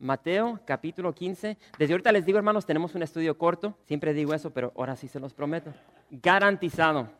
Mateo 0.00 0.58
capítulo 0.64 1.14
15. 1.14 1.58
Desde 1.78 1.92
ahorita 1.92 2.10
les 2.10 2.24
digo, 2.24 2.38
hermanos, 2.38 2.64
tenemos 2.64 2.94
un 2.94 3.02
estudio 3.02 3.36
corto. 3.36 3.76
Siempre 3.84 4.14
digo 4.14 4.32
eso, 4.32 4.50
pero 4.50 4.72
ahora 4.74 4.96
sí 4.96 5.08
se 5.08 5.20
los 5.20 5.34
prometo. 5.34 5.74
Garantizado. 6.10 7.10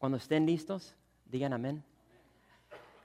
Cuando 0.00 0.18
estén 0.18 0.46
listos, 0.46 0.96
digan 1.26 1.52
amén. 1.52 1.84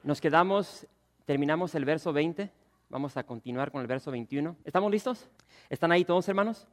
Nos 0.01 0.19
quedamos, 0.19 0.87
terminamos 1.25 1.75
el 1.75 1.85
verso 1.85 2.11
20. 2.11 2.51
Vamos 2.89 3.15
a 3.17 3.23
continuar 3.23 3.71
con 3.71 3.81
el 3.81 3.87
verso 3.87 4.09
21. 4.09 4.55
¿Estamos 4.65 4.91
listos? 4.91 5.29
¿Están 5.69 5.91
ahí 5.91 6.03
todos, 6.03 6.27
hermanos? 6.27 6.67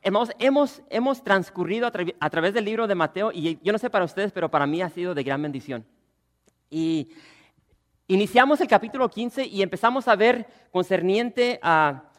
Hermanos, 0.00 0.30
hemos, 0.38 0.82
hemos 0.88 1.22
transcurrido 1.22 1.86
a, 1.86 1.92
a 2.18 2.30
través 2.30 2.54
del 2.54 2.64
libro 2.64 2.86
de 2.86 2.94
Mateo 2.94 3.30
y 3.30 3.58
yo 3.62 3.72
no 3.72 3.78
sé 3.78 3.90
para 3.90 4.06
ustedes, 4.06 4.32
pero 4.32 4.50
para 4.50 4.66
mí 4.66 4.80
ha 4.80 4.88
sido 4.88 5.14
de 5.14 5.22
gran 5.22 5.42
bendición. 5.42 5.84
Y 6.70 7.10
Iniciamos 8.06 8.60
el 8.60 8.68
capítulo 8.68 9.08
15 9.08 9.46
y 9.46 9.62
empezamos 9.62 10.08
a 10.08 10.16
ver 10.16 10.46
concerniente 10.70 11.58
a, 11.62 12.10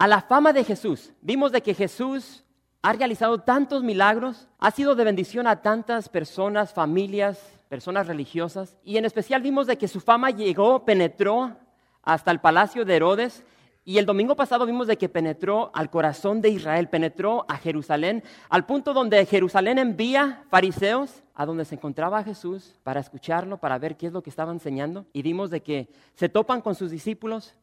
la 0.00 0.20
fama 0.20 0.52
de 0.52 0.64
Jesús. 0.64 1.12
Vimos 1.20 1.52
de 1.52 1.62
que 1.62 1.74
Jesús 1.74 2.42
ha 2.82 2.92
realizado 2.92 3.38
tantos 3.38 3.84
milagros, 3.84 4.48
ha 4.58 4.72
sido 4.72 4.96
de 4.96 5.04
bendición 5.04 5.46
a 5.46 5.62
tantas 5.62 6.08
personas, 6.08 6.72
familias, 6.72 7.38
personas 7.68 8.08
religiosas, 8.08 8.78
y 8.82 8.96
en 8.96 9.04
especial 9.04 9.40
vimos 9.40 9.68
de 9.68 9.78
que 9.78 9.86
su 9.86 10.00
fama 10.00 10.30
llegó, 10.30 10.84
penetró 10.84 11.56
hasta 12.02 12.32
el 12.32 12.40
palacio 12.40 12.84
de 12.84 12.96
Herodes, 12.96 13.44
y 13.88 13.96
el 13.96 14.04
domingo 14.04 14.36
pasado 14.36 14.66
vimos 14.66 14.86
de 14.86 14.98
que 14.98 15.08
penetró 15.08 15.70
al 15.72 15.88
corazón 15.88 16.42
de 16.42 16.50
Israel, 16.50 16.90
penetró 16.90 17.46
a 17.48 17.56
Jerusalén, 17.56 18.22
al 18.50 18.66
punto 18.66 18.92
donde 18.92 19.24
Jerusalén 19.24 19.78
envía 19.78 20.44
fariseos 20.50 21.22
a 21.34 21.46
donde 21.46 21.64
se 21.64 21.76
encontraba 21.76 22.22
Jesús 22.22 22.74
para 22.82 23.00
escucharlo, 23.00 23.56
para 23.56 23.78
ver 23.78 23.96
qué 23.96 24.08
es 24.08 24.12
lo 24.12 24.22
que 24.22 24.28
estaba 24.28 24.52
enseñando. 24.52 25.06
Y 25.14 25.22
vimos 25.22 25.48
de 25.48 25.62
que 25.62 25.88
se 26.14 26.28
topan 26.28 26.60
con 26.60 26.74
sus 26.74 26.90
discípulos 26.90 27.54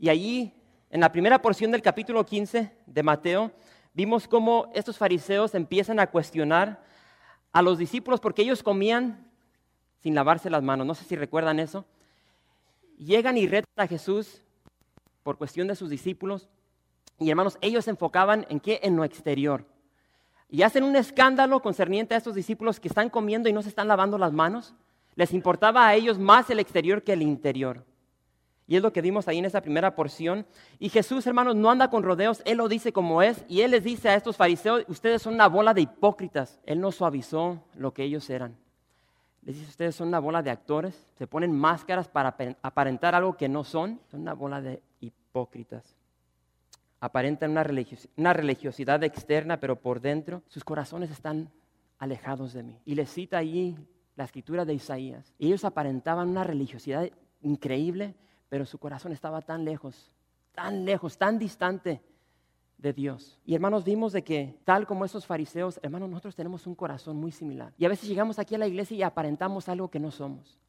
y 0.00 0.08
allí, 0.08 0.52
en 0.90 0.98
la 0.98 1.12
primera 1.12 1.40
porción 1.40 1.70
del 1.70 1.80
capítulo 1.80 2.26
15 2.26 2.72
de 2.84 3.02
Mateo, 3.04 3.52
vimos 3.94 4.26
cómo 4.26 4.68
estos 4.74 4.98
fariseos 4.98 5.54
empiezan 5.54 6.00
a 6.00 6.08
cuestionar 6.08 6.82
a 7.52 7.62
los 7.62 7.78
discípulos 7.78 8.18
porque 8.18 8.42
ellos 8.42 8.64
comían 8.64 9.30
sin 10.00 10.16
lavarse 10.16 10.50
las 10.50 10.64
manos. 10.64 10.88
No 10.88 10.96
sé 10.96 11.04
si 11.04 11.14
recuerdan 11.14 11.60
eso. 11.60 11.84
Llegan 12.98 13.38
y 13.38 13.46
retan 13.46 13.70
a 13.76 13.86
Jesús 13.86 14.42
por 15.22 15.38
cuestión 15.38 15.68
de 15.68 15.76
sus 15.76 15.90
discípulos. 15.90 16.48
Y 17.18 17.30
hermanos, 17.30 17.58
ellos 17.60 17.84
se 17.84 17.90
enfocaban 17.90 18.46
en 18.48 18.60
qué? 18.60 18.80
En 18.82 18.96
lo 18.96 19.04
exterior 19.04 19.64
y 20.52 20.62
hacen 20.64 20.84
un 20.84 20.94
escándalo 20.96 21.62
concerniente 21.62 22.14
a 22.14 22.18
estos 22.18 22.34
discípulos 22.34 22.78
que 22.78 22.88
están 22.88 23.08
comiendo 23.08 23.48
y 23.48 23.54
no 23.54 23.62
se 23.62 23.70
están 23.70 23.88
lavando 23.88 24.18
las 24.18 24.34
manos. 24.34 24.74
Les 25.14 25.32
importaba 25.32 25.86
a 25.86 25.94
ellos 25.94 26.18
más 26.18 26.50
el 26.50 26.58
exterior 26.58 27.02
que 27.02 27.14
el 27.14 27.22
interior. 27.22 27.86
Y 28.66 28.76
es 28.76 28.82
lo 28.82 28.92
que 28.92 29.00
vimos 29.00 29.26
ahí 29.26 29.38
en 29.38 29.46
esa 29.46 29.62
primera 29.62 29.94
porción. 29.94 30.44
Y 30.78 30.90
Jesús, 30.90 31.26
hermanos, 31.26 31.56
no 31.56 31.70
anda 31.70 31.88
con 31.88 32.02
rodeos, 32.02 32.42
Él 32.44 32.58
lo 32.58 32.68
dice 32.68 32.92
como 32.92 33.22
es. 33.22 33.46
Y 33.48 33.62
Él 33.62 33.70
les 33.70 33.82
dice 33.82 34.10
a 34.10 34.14
estos 34.14 34.36
fariseos, 34.36 34.84
ustedes 34.88 35.22
son 35.22 35.32
una 35.32 35.48
bola 35.48 35.72
de 35.72 35.80
hipócritas. 35.80 36.60
Él 36.66 36.82
no 36.82 36.92
suavizó 36.92 37.64
lo 37.74 37.94
que 37.94 38.02
ellos 38.02 38.28
eran. 38.28 38.54
Les 39.40 39.56
dice, 39.56 39.70
ustedes 39.70 39.94
son 39.94 40.08
una 40.08 40.18
bola 40.18 40.42
de 40.42 40.50
actores, 40.50 41.08
se 41.16 41.26
ponen 41.26 41.50
máscaras 41.50 42.08
para 42.08 42.36
aparentar 42.60 43.14
algo 43.14 43.38
que 43.38 43.48
no 43.48 43.64
son. 43.64 44.00
Son 44.10 44.20
una 44.20 44.34
bola 44.34 44.60
de 44.60 44.82
hipócritas 45.32 45.96
aparentan 47.00 47.50
una, 47.50 48.32
religiosidad 48.32 49.02
externa, 49.02 49.58
pero 49.58 49.80
por 49.80 50.00
dentro 50.00 50.42
sus 50.46 50.62
corazones 50.62 51.10
están 51.10 51.50
alejados 51.98 52.52
de 52.52 52.62
mí. 52.62 52.78
Y 52.84 52.94
les 52.94 53.10
cita 53.10 53.38
ahí 53.38 53.76
la 54.14 54.24
escritura 54.24 54.64
de 54.64 54.74
Isaías. 54.74 55.34
ellos 55.38 55.64
aparentaban 55.64 56.28
una 56.28 56.44
religiosidad 56.44 57.10
increíble, 57.40 58.14
pero 58.48 58.64
su 58.66 58.78
corazón 58.78 59.10
estaba 59.12 59.40
tan 59.40 59.64
lejos, 59.64 60.12
tan 60.52 60.84
lejos, 60.84 61.18
tan 61.18 61.40
distante 61.40 62.02
de 62.78 62.92
Dios. 62.92 63.40
Y 63.44 63.54
hermanos, 63.54 63.82
vimos 63.84 64.12
de 64.12 64.22
que 64.22 64.60
tal 64.64 64.86
como 64.86 65.04
esos 65.04 65.26
fariseos, 65.26 65.80
hermanos, 65.82 66.08
nosotros 66.08 66.36
tenemos 66.36 66.68
un 66.68 66.76
corazón 66.76 67.16
muy 67.16 67.32
similar. 67.32 67.72
Y 67.78 67.84
a 67.84 67.88
veces 67.88 68.08
llegamos 68.08 68.38
aquí 68.38 68.54
a 68.54 68.58
la 68.58 68.68
iglesia 68.68 68.96
y 68.96 69.02
aparentamos 69.02 69.68
algo 69.68 69.88
que 69.88 69.98
no 69.98 70.12
somos. 70.12 70.60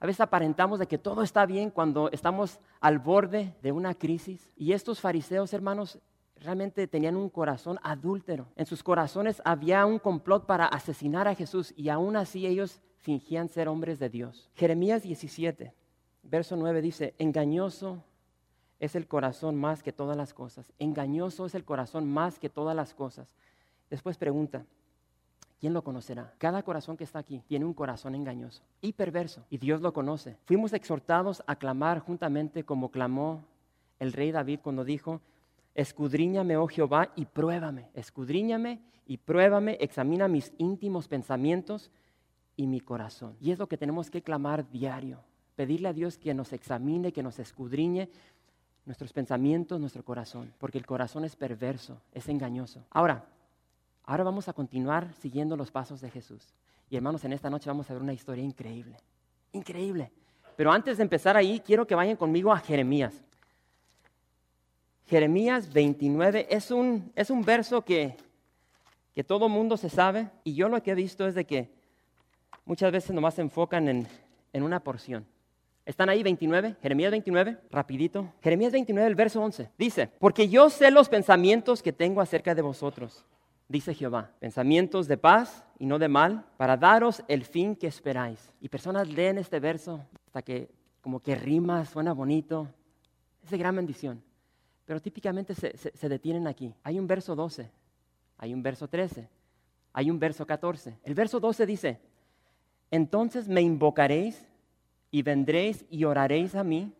A 0.00 0.06
veces 0.06 0.20
aparentamos 0.20 0.78
de 0.78 0.86
que 0.86 0.96
todo 0.96 1.22
está 1.22 1.44
bien 1.44 1.70
cuando 1.70 2.10
estamos 2.10 2.58
al 2.80 2.98
borde 2.98 3.54
de 3.62 3.70
una 3.70 3.94
crisis. 3.94 4.50
Y 4.56 4.72
estos 4.72 4.98
fariseos, 4.98 5.52
hermanos, 5.52 5.98
realmente 6.36 6.86
tenían 6.86 7.16
un 7.16 7.28
corazón 7.28 7.78
adúltero. 7.82 8.46
En 8.56 8.64
sus 8.64 8.82
corazones 8.82 9.42
había 9.44 9.84
un 9.84 9.98
complot 9.98 10.46
para 10.46 10.64
asesinar 10.64 11.28
a 11.28 11.34
Jesús 11.34 11.74
y 11.76 11.90
aún 11.90 12.16
así 12.16 12.46
ellos 12.46 12.80
fingían 12.96 13.50
ser 13.50 13.68
hombres 13.68 13.98
de 13.98 14.08
Dios. 14.08 14.50
Jeremías 14.54 15.02
17, 15.02 15.74
verso 16.22 16.56
9 16.56 16.80
dice, 16.80 17.14
engañoso 17.18 18.02
es 18.78 18.94
el 18.94 19.06
corazón 19.06 19.56
más 19.56 19.82
que 19.82 19.92
todas 19.92 20.16
las 20.16 20.32
cosas. 20.32 20.72
Engañoso 20.78 21.44
es 21.44 21.54
el 21.54 21.66
corazón 21.66 22.10
más 22.10 22.38
que 22.38 22.48
todas 22.48 22.74
las 22.74 22.94
cosas. 22.94 23.34
Después 23.90 24.16
pregunta, 24.16 24.64
¿Quién 25.60 25.74
lo 25.74 25.84
conocerá? 25.84 26.32
Cada 26.38 26.62
corazón 26.62 26.96
que 26.96 27.04
está 27.04 27.18
aquí 27.18 27.42
tiene 27.46 27.66
un 27.66 27.74
corazón 27.74 28.14
engañoso 28.14 28.62
y 28.80 28.94
perverso, 28.94 29.44
y 29.50 29.58
Dios 29.58 29.82
lo 29.82 29.92
conoce. 29.92 30.38
Fuimos 30.46 30.72
exhortados 30.72 31.42
a 31.46 31.56
clamar 31.56 31.98
juntamente 31.98 32.64
como 32.64 32.90
clamó 32.90 33.44
el 33.98 34.14
rey 34.14 34.32
David 34.32 34.60
cuando 34.62 34.84
dijo, 34.84 35.20
escudriñame, 35.74 36.56
oh 36.56 36.66
Jehová, 36.66 37.12
y 37.14 37.26
pruébame, 37.26 37.90
escudriñame 37.92 38.80
y 39.06 39.18
pruébame, 39.18 39.76
examina 39.80 40.28
mis 40.28 40.54
íntimos 40.56 41.08
pensamientos 41.08 41.90
y 42.56 42.66
mi 42.66 42.80
corazón. 42.80 43.36
Y 43.38 43.50
es 43.50 43.58
lo 43.58 43.68
que 43.68 43.76
tenemos 43.76 44.10
que 44.10 44.22
clamar 44.22 44.70
diario, 44.70 45.20
pedirle 45.56 45.88
a 45.88 45.92
Dios 45.92 46.16
que 46.16 46.32
nos 46.32 46.54
examine, 46.54 47.12
que 47.12 47.22
nos 47.22 47.38
escudriñe 47.38 48.08
nuestros 48.86 49.12
pensamientos, 49.12 49.78
nuestro 49.78 50.06
corazón, 50.06 50.54
porque 50.58 50.78
el 50.78 50.86
corazón 50.86 51.26
es 51.26 51.36
perverso, 51.36 52.00
es 52.12 52.30
engañoso. 52.30 52.86
Ahora, 52.90 53.26
Ahora 54.04 54.24
vamos 54.24 54.48
a 54.48 54.52
continuar 54.52 55.12
siguiendo 55.20 55.56
los 55.56 55.70
pasos 55.70 56.00
de 56.00 56.10
Jesús. 56.10 56.54
Y 56.88 56.96
hermanos, 56.96 57.24
en 57.24 57.32
esta 57.32 57.48
noche 57.48 57.70
vamos 57.70 57.88
a 57.88 57.92
ver 57.92 58.02
una 58.02 58.12
historia 58.12 58.42
increíble. 58.42 58.96
Increíble. 59.52 60.10
Pero 60.56 60.72
antes 60.72 60.96
de 60.96 61.04
empezar 61.04 61.36
ahí, 61.36 61.60
quiero 61.64 61.86
que 61.86 61.94
vayan 61.94 62.16
conmigo 62.16 62.52
a 62.52 62.58
Jeremías. 62.58 63.22
Jeremías 65.06 65.72
29 65.72 66.48
es 66.50 66.70
un, 66.70 67.12
es 67.14 67.30
un 67.30 67.42
verso 67.42 67.84
que, 67.84 68.16
que 69.14 69.24
todo 69.24 69.48
mundo 69.48 69.76
se 69.76 69.88
sabe. 69.88 70.30
Y 70.44 70.54
yo 70.54 70.68
lo 70.68 70.82
que 70.82 70.90
he 70.90 70.94
visto 70.94 71.26
es 71.26 71.34
de 71.34 71.44
que 71.44 71.70
muchas 72.64 72.92
veces 72.92 73.12
nomás 73.12 73.34
se 73.34 73.42
enfocan 73.42 73.88
en, 73.88 74.08
en 74.52 74.62
una 74.62 74.80
porción. 74.80 75.24
¿Están 75.86 76.08
ahí 76.08 76.22
29? 76.22 76.76
Jeremías 76.82 77.10
29, 77.10 77.58
rapidito. 77.70 78.32
Jeremías 78.42 78.72
29, 78.72 79.08
el 79.08 79.14
verso 79.14 79.40
11. 79.42 79.70
Dice, 79.78 80.08
porque 80.18 80.48
yo 80.48 80.68
sé 80.68 80.90
los 80.90 81.08
pensamientos 81.08 81.82
que 81.82 81.92
tengo 81.92 82.20
acerca 82.20 82.54
de 82.54 82.62
vosotros 82.62 83.24
dice 83.70 83.94
Jehová, 83.94 84.32
pensamientos 84.40 85.06
de 85.06 85.16
paz 85.16 85.64
y 85.78 85.86
no 85.86 86.00
de 86.00 86.08
mal, 86.08 86.44
para 86.56 86.76
daros 86.76 87.22
el 87.28 87.44
fin 87.44 87.76
que 87.76 87.86
esperáis. 87.86 88.52
Y 88.60 88.68
personas 88.68 89.08
leen 89.08 89.38
este 89.38 89.60
verso 89.60 90.04
hasta 90.26 90.42
que 90.42 90.68
como 91.00 91.20
que 91.20 91.36
rima, 91.36 91.84
suena 91.84 92.12
bonito. 92.12 92.68
Es 93.44 93.50
de 93.50 93.58
gran 93.58 93.76
bendición. 93.76 94.22
Pero 94.84 95.00
típicamente 95.00 95.54
se, 95.54 95.78
se 95.78 96.08
detienen 96.08 96.48
aquí. 96.48 96.74
Hay 96.82 96.98
un 96.98 97.06
verso 97.06 97.36
12, 97.36 97.70
hay 98.38 98.52
un 98.52 98.60
verso 98.60 98.88
13, 98.88 99.28
hay 99.92 100.10
un 100.10 100.18
verso 100.18 100.44
14. 100.44 100.98
El 101.04 101.14
verso 101.14 101.38
12 101.38 101.64
dice, 101.64 102.00
entonces 102.90 103.46
me 103.46 103.62
invocaréis 103.62 104.48
y 105.12 105.22
vendréis 105.22 105.84
y 105.88 106.04
oraréis 106.04 106.56
a 106.56 106.64
mí 106.64 106.92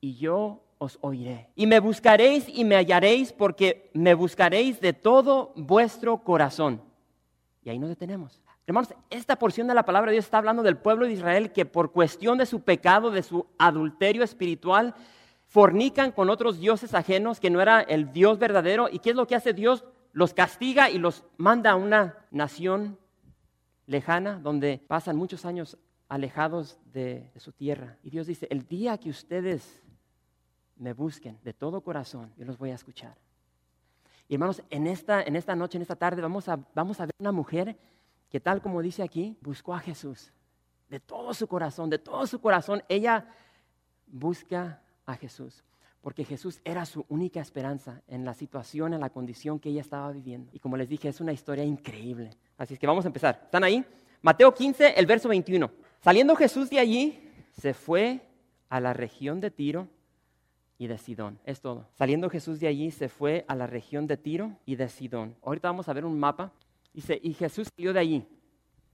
y 0.00 0.14
yo 0.14 0.62
os 0.80 0.98
oiré. 1.02 1.50
Y 1.54 1.66
me 1.66 1.78
buscaréis 1.78 2.48
y 2.48 2.64
me 2.64 2.74
hallaréis 2.74 3.34
porque 3.34 3.90
me 3.92 4.14
buscaréis 4.14 4.80
de 4.80 4.94
todo 4.94 5.52
vuestro 5.54 6.24
corazón. 6.24 6.82
Y 7.62 7.68
ahí 7.68 7.78
nos 7.78 7.90
detenemos. 7.90 8.40
Hermanos, 8.66 8.94
esta 9.10 9.36
porción 9.36 9.66
de 9.66 9.74
la 9.74 9.84
palabra 9.84 10.10
de 10.10 10.14
Dios 10.14 10.24
está 10.24 10.38
hablando 10.38 10.62
del 10.62 10.78
pueblo 10.78 11.04
de 11.04 11.12
Israel 11.12 11.52
que 11.52 11.66
por 11.66 11.92
cuestión 11.92 12.38
de 12.38 12.46
su 12.46 12.62
pecado, 12.62 13.10
de 13.10 13.22
su 13.22 13.46
adulterio 13.58 14.24
espiritual, 14.24 14.94
fornican 15.44 16.12
con 16.12 16.30
otros 16.30 16.58
dioses 16.58 16.94
ajenos 16.94 17.40
que 17.40 17.50
no 17.50 17.60
era 17.60 17.82
el 17.82 18.10
Dios 18.12 18.38
verdadero. 18.38 18.88
¿Y 18.90 19.00
qué 19.00 19.10
es 19.10 19.16
lo 19.16 19.26
que 19.26 19.36
hace 19.36 19.52
Dios? 19.52 19.84
Los 20.12 20.32
castiga 20.32 20.88
y 20.88 20.98
los 20.98 21.24
manda 21.36 21.72
a 21.72 21.76
una 21.76 22.16
nación 22.30 22.98
lejana 23.84 24.38
donde 24.38 24.82
pasan 24.88 25.16
muchos 25.16 25.44
años 25.44 25.76
alejados 26.08 26.78
de, 26.86 27.30
de 27.34 27.40
su 27.40 27.52
tierra. 27.52 27.98
Y 28.02 28.08
Dios 28.08 28.26
dice, 28.26 28.48
el 28.50 28.66
día 28.66 28.96
que 28.96 29.10
ustedes 29.10 29.82
me 30.80 30.94
busquen 30.94 31.38
de 31.44 31.52
todo 31.52 31.82
corazón, 31.82 32.32
yo 32.36 32.46
los 32.46 32.58
voy 32.58 32.70
a 32.70 32.74
escuchar. 32.74 33.14
Y 34.26 34.34
hermanos, 34.34 34.62
en 34.70 34.86
esta, 34.86 35.22
en 35.22 35.36
esta 35.36 35.54
noche, 35.54 35.76
en 35.76 35.82
esta 35.82 35.96
tarde, 35.96 36.22
vamos 36.22 36.48
a, 36.48 36.58
vamos 36.74 37.00
a 37.00 37.06
ver 37.06 37.14
una 37.18 37.32
mujer 37.32 37.76
que 38.30 38.40
tal 38.40 38.62
como 38.62 38.80
dice 38.80 39.02
aquí, 39.02 39.36
buscó 39.40 39.74
a 39.74 39.80
Jesús. 39.80 40.32
De 40.88 40.98
todo 40.98 41.34
su 41.34 41.46
corazón, 41.46 41.90
de 41.90 41.98
todo 41.98 42.26
su 42.26 42.40
corazón, 42.40 42.82
ella 42.88 43.26
busca 44.06 44.80
a 45.04 45.16
Jesús. 45.16 45.64
Porque 46.00 46.24
Jesús 46.24 46.60
era 46.64 46.86
su 46.86 47.04
única 47.08 47.40
esperanza 47.40 48.00
en 48.08 48.24
la 48.24 48.32
situación, 48.32 48.94
en 48.94 49.00
la 49.00 49.10
condición 49.10 49.58
que 49.58 49.68
ella 49.68 49.82
estaba 49.82 50.10
viviendo. 50.12 50.50
Y 50.54 50.60
como 50.60 50.78
les 50.78 50.88
dije, 50.88 51.08
es 51.08 51.20
una 51.20 51.32
historia 51.32 51.64
increíble. 51.64 52.30
Así 52.56 52.74
es 52.74 52.80
que 52.80 52.86
vamos 52.86 53.04
a 53.04 53.08
empezar. 53.08 53.40
¿Están 53.44 53.64
ahí? 53.64 53.84
Mateo 54.22 54.54
15, 54.54 54.94
el 54.96 55.06
verso 55.06 55.28
21. 55.28 55.70
Saliendo 56.00 56.34
Jesús 56.36 56.70
de 56.70 56.78
allí, 56.78 57.30
se 57.52 57.74
fue 57.74 58.22
a 58.70 58.80
la 58.80 58.94
región 58.94 59.40
de 59.40 59.50
Tiro 59.50 59.88
y 60.80 60.86
de 60.86 60.96
Sidón. 60.96 61.38
Es 61.44 61.60
todo. 61.60 61.86
Saliendo 61.92 62.30
Jesús 62.30 62.58
de 62.58 62.66
allí, 62.66 62.90
se 62.90 63.10
fue 63.10 63.44
a 63.48 63.54
la 63.54 63.66
región 63.66 64.06
de 64.06 64.16
Tiro 64.16 64.56
y 64.64 64.76
de 64.76 64.88
Sidón. 64.88 65.36
Ahorita 65.42 65.68
vamos 65.68 65.90
a 65.90 65.92
ver 65.92 66.06
un 66.06 66.18
mapa. 66.18 66.52
Dice, 66.94 67.20
y 67.22 67.34
Jesús 67.34 67.68
salió 67.76 67.92
de 67.92 68.00
allí. 68.00 68.26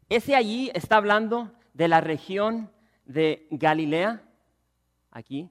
Ese 0.08 0.34
allí 0.34 0.68
está 0.74 0.96
hablando 0.96 1.52
de 1.74 1.86
la 1.86 2.00
región 2.00 2.72
de 3.04 3.46
Galilea, 3.52 4.20
aquí, 5.12 5.48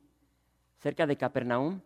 cerca 0.82 1.08
de 1.08 1.16
Capernaum. 1.16 1.80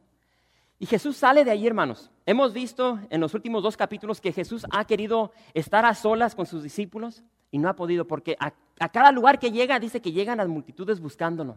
Y 0.80 0.88
Jesús 0.88 1.16
sale 1.16 1.46
de 1.46 1.52
allí, 1.52 1.68
hermanos. 1.68 2.10
Hemos 2.26 2.52
visto 2.52 3.00
en 3.12 3.22
los 3.22 3.36
últimos 3.36 3.62
dos 3.62 3.78
capítulos 3.78 4.20
que 4.20 4.32
Jesús 4.32 4.66
ha 4.72 4.84
querido 4.86 5.32
estar 5.54 5.86
a 5.86 5.94
solas 5.94 6.34
con 6.34 6.48
sus 6.48 6.64
discípulos 6.64 7.22
y 7.52 7.60
no 7.60 7.70
ha 7.70 7.76
podido, 7.76 8.08
porque 8.08 8.36
a, 8.40 8.52
a 8.80 8.90
cada 8.90 9.12
lugar 9.12 9.38
que 9.38 9.52
llega 9.52 9.80
dice 9.80 10.02
que 10.02 10.12
llegan 10.12 10.40
las 10.40 10.48
multitudes 10.48 11.00
buscándolo, 11.00 11.56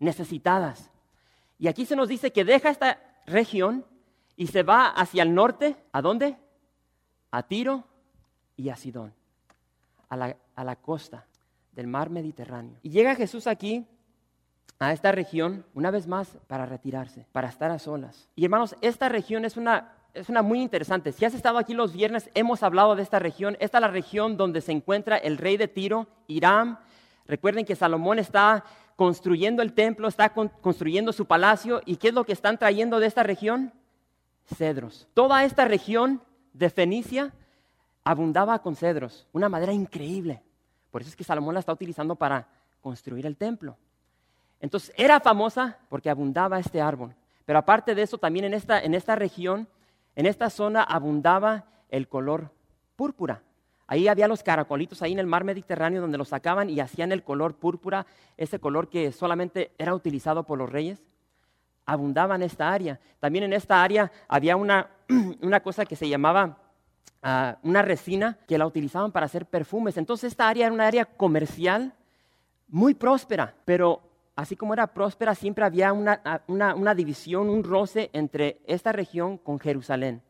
necesitadas. 0.00 0.90
Y 1.58 1.68
aquí 1.68 1.84
se 1.84 1.96
nos 1.96 2.08
dice 2.08 2.32
que 2.32 2.44
deja 2.44 2.70
esta 2.70 3.00
región 3.26 3.84
y 4.36 4.46
se 4.46 4.62
va 4.62 4.88
hacia 4.88 5.22
el 5.22 5.34
norte. 5.34 5.76
¿A 5.92 6.00
dónde? 6.00 6.36
A 7.30 7.42
Tiro 7.42 7.84
y 8.56 8.68
a 8.68 8.76
Sidón, 8.76 9.12
a 10.08 10.16
la, 10.16 10.36
a 10.54 10.64
la 10.64 10.76
costa 10.76 11.26
del 11.72 11.86
mar 11.86 12.10
Mediterráneo. 12.10 12.78
Y 12.82 12.90
llega 12.90 13.14
Jesús 13.14 13.46
aquí 13.46 13.86
a 14.78 14.92
esta 14.92 15.12
región 15.12 15.64
una 15.74 15.90
vez 15.90 16.06
más 16.06 16.38
para 16.46 16.66
retirarse, 16.66 17.26
para 17.32 17.48
estar 17.48 17.70
a 17.70 17.78
solas. 17.78 18.28
Y 18.36 18.44
hermanos, 18.44 18.76
esta 18.80 19.08
región 19.08 19.44
es 19.44 19.56
una, 19.56 19.92
es 20.14 20.28
una 20.28 20.42
muy 20.42 20.60
interesante. 20.60 21.12
Si 21.12 21.24
has 21.24 21.34
estado 21.34 21.58
aquí 21.58 21.74
los 21.74 21.92
viernes, 21.92 22.30
hemos 22.34 22.62
hablado 22.62 22.94
de 22.96 23.02
esta 23.02 23.18
región. 23.18 23.56
Esta 23.60 23.78
es 23.78 23.82
la 23.82 23.88
región 23.88 24.36
donde 24.36 24.60
se 24.60 24.72
encuentra 24.72 25.16
el 25.16 25.36
rey 25.36 25.56
de 25.56 25.68
Tiro, 25.68 26.06
Irán. 26.26 26.78
Recuerden 27.26 27.64
que 27.64 27.76
Salomón 27.76 28.18
está 28.18 28.64
construyendo 28.98 29.62
el 29.62 29.74
templo, 29.74 30.08
está 30.08 30.30
construyendo 30.30 31.12
su 31.12 31.24
palacio. 31.24 31.80
¿Y 31.86 31.98
qué 31.98 32.08
es 32.08 32.14
lo 32.14 32.24
que 32.24 32.32
están 32.32 32.58
trayendo 32.58 32.98
de 32.98 33.06
esta 33.06 33.22
región? 33.22 33.72
Cedros. 34.56 35.06
Toda 35.14 35.44
esta 35.44 35.66
región 35.66 36.20
de 36.52 36.68
Fenicia 36.68 37.32
abundaba 38.02 38.58
con 38.58 38.74
cedros, 38.74 39.28
una 39.32 39.48
madera 39.48 39.72
increíble. 39.72 40.42
Por 40.90 41.02
eso 41.02 41.10
es 41.10 41.14
que 41.14 41.22
Salomón 41.22 41.54
la 41.54 41.60
está 41.60 41.72
utilizando 41.72 42.16
para 42.16 42.48
construir 42.80 43.24
el 43.24 43.36
templo. 43.36 43.76
Entonces 44.58 44.92
era 44.96 45.20
famosa 45.20 45.78
porque 45.88 46.10
abundaba 46.10 46.58
este 46.58 46.80
árbol. 46.80 47.14
Pero 47.46 47.60
aparte 47.60 47.94
de 47.94 48.02
eso, 48.02 48.18
también 48.18 48.46
en 48.46 48.54
esta, 48.54 48.80
en 48.80 48.94
esta 48.94 49.14
región, 49.14 49.68
en 50.16 50.26
esta 50.26 50.50
zona 50.50 50.82
abundaba 50.82 51.66
el 51.88 52.08
color 52.08 52.50
púrpura. 52.96 53.44
Ahí 53.90 54.06
había 54.06 54.28
los 54.28 54.42
caracolitos 54.42 55.00
ahí 55.00 55.12
en 55.12 55.18
el 55.18 55.26
mar 55.26 55.44
Mediterráneo 55.44 56.02
donde 56.02 56.18
los 56.18 56.28
sacaban 56.28 56.68
y 56.68 56.78
hacían 56.78 57.10
el 57.10 57.22
color 57.24 57.54
púrpura, 57.54 58.06
ese 58.36 58.58
color 58.60 58.88
que 58.88 59.10
solamente 59.12 59.72
era 59.78 59.94
utilizado 59.94 60.44
por 60.44 60.58
los 60.58 60.70
reyes. 60.70 61.02
Abundaba 61.86 62.34
en 62.34 62.42
esta 62.42 62.70
área. 62.70 63.00
También 63.18 63.44
en 63.44 63.54
esta 63.54 63.82
área 63.82 64.12
había 64.28 64.56
una, 64.56 64.90
una 65.40 65.60
cosa 65.60 65.86
que 65.86 65.96
se 65.96 66.06
llamaba 66.06 66.58
uh, 67.24 67.66
una 67.66 67.80
resina 67.80 68.36
que 68.46 68.58
la 68.58 68.66
utilizaban 68.66 69.10
para 69.10 69.24
hacer 69.24 69.46
perfumes. 69.46 69.96
Entonces 69.96 70.32
esta 70.32 70.50
área 70.50 70.66
era 70.66 70.74
una 70.74 70.86
área 70.86 71.06
comercial 71.06 71.94
muy 72.68 72.92
próspera, 72.92 73.54
pero 73.64 74.02
así 74.36 74.54
como 74.54 74.74
era 74.74 74.88
próspera, 74.88 75.34
siempre 75.34 75.64
había 75.64 75.94
una, 75.94 76.42
una, 76.46 76.74
una 76.74 76.94
división, 76.94 77.48
un 77.48 77.64
roce 77.64 78.10
entre 78.12 78.60
esta 78.66 78.92
región 78.92 79.38
con 79.38 79.58
Jerusalén. 79.58 80.20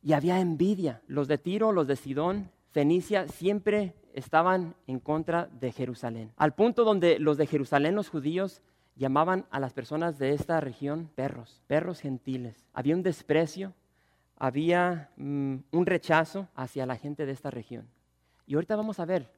Y 0.00 0.12
había 0.12 0.38
envidia. 0.38 1.02
Los 1.08 1.26
de 1.26 1.38
Tiro, 1.38 1.72
los 1.72 1.88
de 1.88 1.96
Sidón, 1.96 2.52
Fenicia 2.78 3.26
siempre 3.26 3.92
estaban 4.14 4.76
en 4.86 5.00
contra 5.00 5.46
de 5.46 5.72
Jerusalén, 5.72 6.32
al 6.36 6.54
punto 6.54 6.84
donde 6.84 7.18
los 7.18 7.36
de 7.36 7.48
Jerusalén, 7.48 7.96
los 7.96 8.08
judíos, 8.08 8.62
llamaban 8.94 9.46
a 9.50 9.58
las 9.58 9.72
personas 9.72 10.16
de 10.16 10.32
esta 10.32 10.60
región 10.60 11.10
perros, 11.16 11.60
perros 11.66 11.98
gentiles. 11.98 12.68
Había 12.72 12.94
un 12.94 13.02
desprecio, 13.02 13.74
había 14.36 15.10
mm, 15.16 15.56
un 15.72 15.86
rechazo 15.86 16.46
hacia 16.54 16.86
la 16.86 16.94
gente 16.94 17.26
de 17.26 17.32
esta 17.32 17.50
región. 17.50 17.88
Y 18.46 18.54
ahorita 18.54 18.76
vamos 18.76 19.00
a 19.00 19.06
ver, 19.06 19.28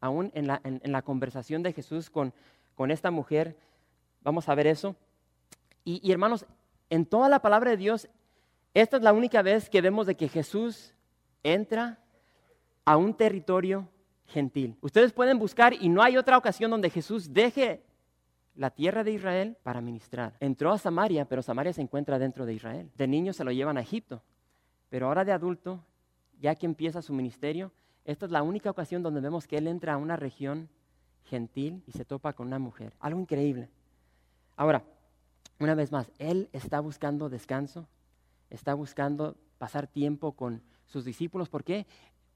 aún 0.00 0.30
en 0.32 0.46
la, 0.46 1.02
conversación 1.02 1.64
de 1.64 1.72
Jesús 1.72 2.10
con, 2.10 2.32
con, 2.76 2.92
esta 2.92 3.10
mujer, 3.10 3.56
vamos 4.22 4.48
a 4.48 4.54
ver 4.54 4.68
eso. 4.68 4.94
Y, 5.84 5.98
y 6.08 6.12
hermanos, 6.12 6.46
en 6.90 7.06
toda 7.06 7.28
la 7.28 7.42
palabra 7.42 7.72
de 7.72 7.76
Dios, 7.76 8.08
esta 8.72 8.98
es 8.98 9.02
la 9.02 9.12
única 9.12 9.42
vez 9.42 9.68
que 9.68 9.80
vemos 9.80 10.06
de 10.06 10.14
que 10.14 10.28
Jesús 10.28 10.94
entra 11.42 11.98
a 12.88 12.96
un 12.96 13.12
territorio 13.12 13.86
gentil. 14.28 14.78
Ustedes 14.80 15.12
pueden 15.12 15.38
buscar 15.38 15.74
y 15.74 15.90
no 15.90 16.02
hay 16.02 16.16
otra 16.16 16.38
ocasión 16.38 16.70
donde 16.70 16.88
Jesús 16.88 17.34
deje 17.34 17.84
la 18.54 18.70
tierra 18.70 19.04
de 19.04 19.12
Israel 19.12 19.58
para 19.62 19.82
ministrar. 19.82 20.38
Entró 20.40 20.72
a 20.72 20.78
Samaria, 20.78 21.26
pero 21.26 21.42
Samaria 21.42 21.74
se 21.74 21.82
encuentra 21.82 22.18
dentro 22.18 22.46
de 22.46 22.54
Israel. 22.54 22.90
De 22.96 23.06
niño 23.06 23.34
se 23.34 23.44
lo 23.44 23.52
llevan 23.52 23.76
a 23.76 23.82
Egipto, 23.82 24.22
pero 24.88 25.06
ahora 25.06 25.26
de 25.26 25.32
adulto, 25.32 25.84
ya 26.40 26.54
que 26.54 26.64
empieza 26.64 27.02
su 27.02 27.12
ministerio, 27.12 27.72
esta 28.06 28.24
es 28.24 28.32
la 28.32 28.42
única 28.42 28.70
ocasión 28.70 29.02
donde 29.02 29.20
vemos 29.20 29.46
que 29.46 29.58
él 29.58 29.66
entra 29.66 29.92
a 29.92 29.98
una 29.98 30.16
región 30.16 30.70
gentil 31.24 31.82
y 31.86 31.92
se 31.92 32.06
topa 32.06 32.32
con 32.32 32.46
una 32.46 32.58
mujer. 32.58 32.94
Algo 33.00 33.20
increíble. 33.20 33.68
Ahora, 34.56 34.82
una 35.60 35.74
vez 35.74 35.92
más, 35.92 36.10
él 36.18 36.48
está 36.54 36.80
buscando 36.80 37.28
descanso, 37.28 37.86
está 38.48 38.72
buscando 38.72 39.36
pasar 39.58 39.88
tiempo 39.88 40.32
con 40.32 40.62
sus 40.86 41.04
discípulos. 41.04 41.50
¿Por 41.50 41.64
qué? 41.64 41.86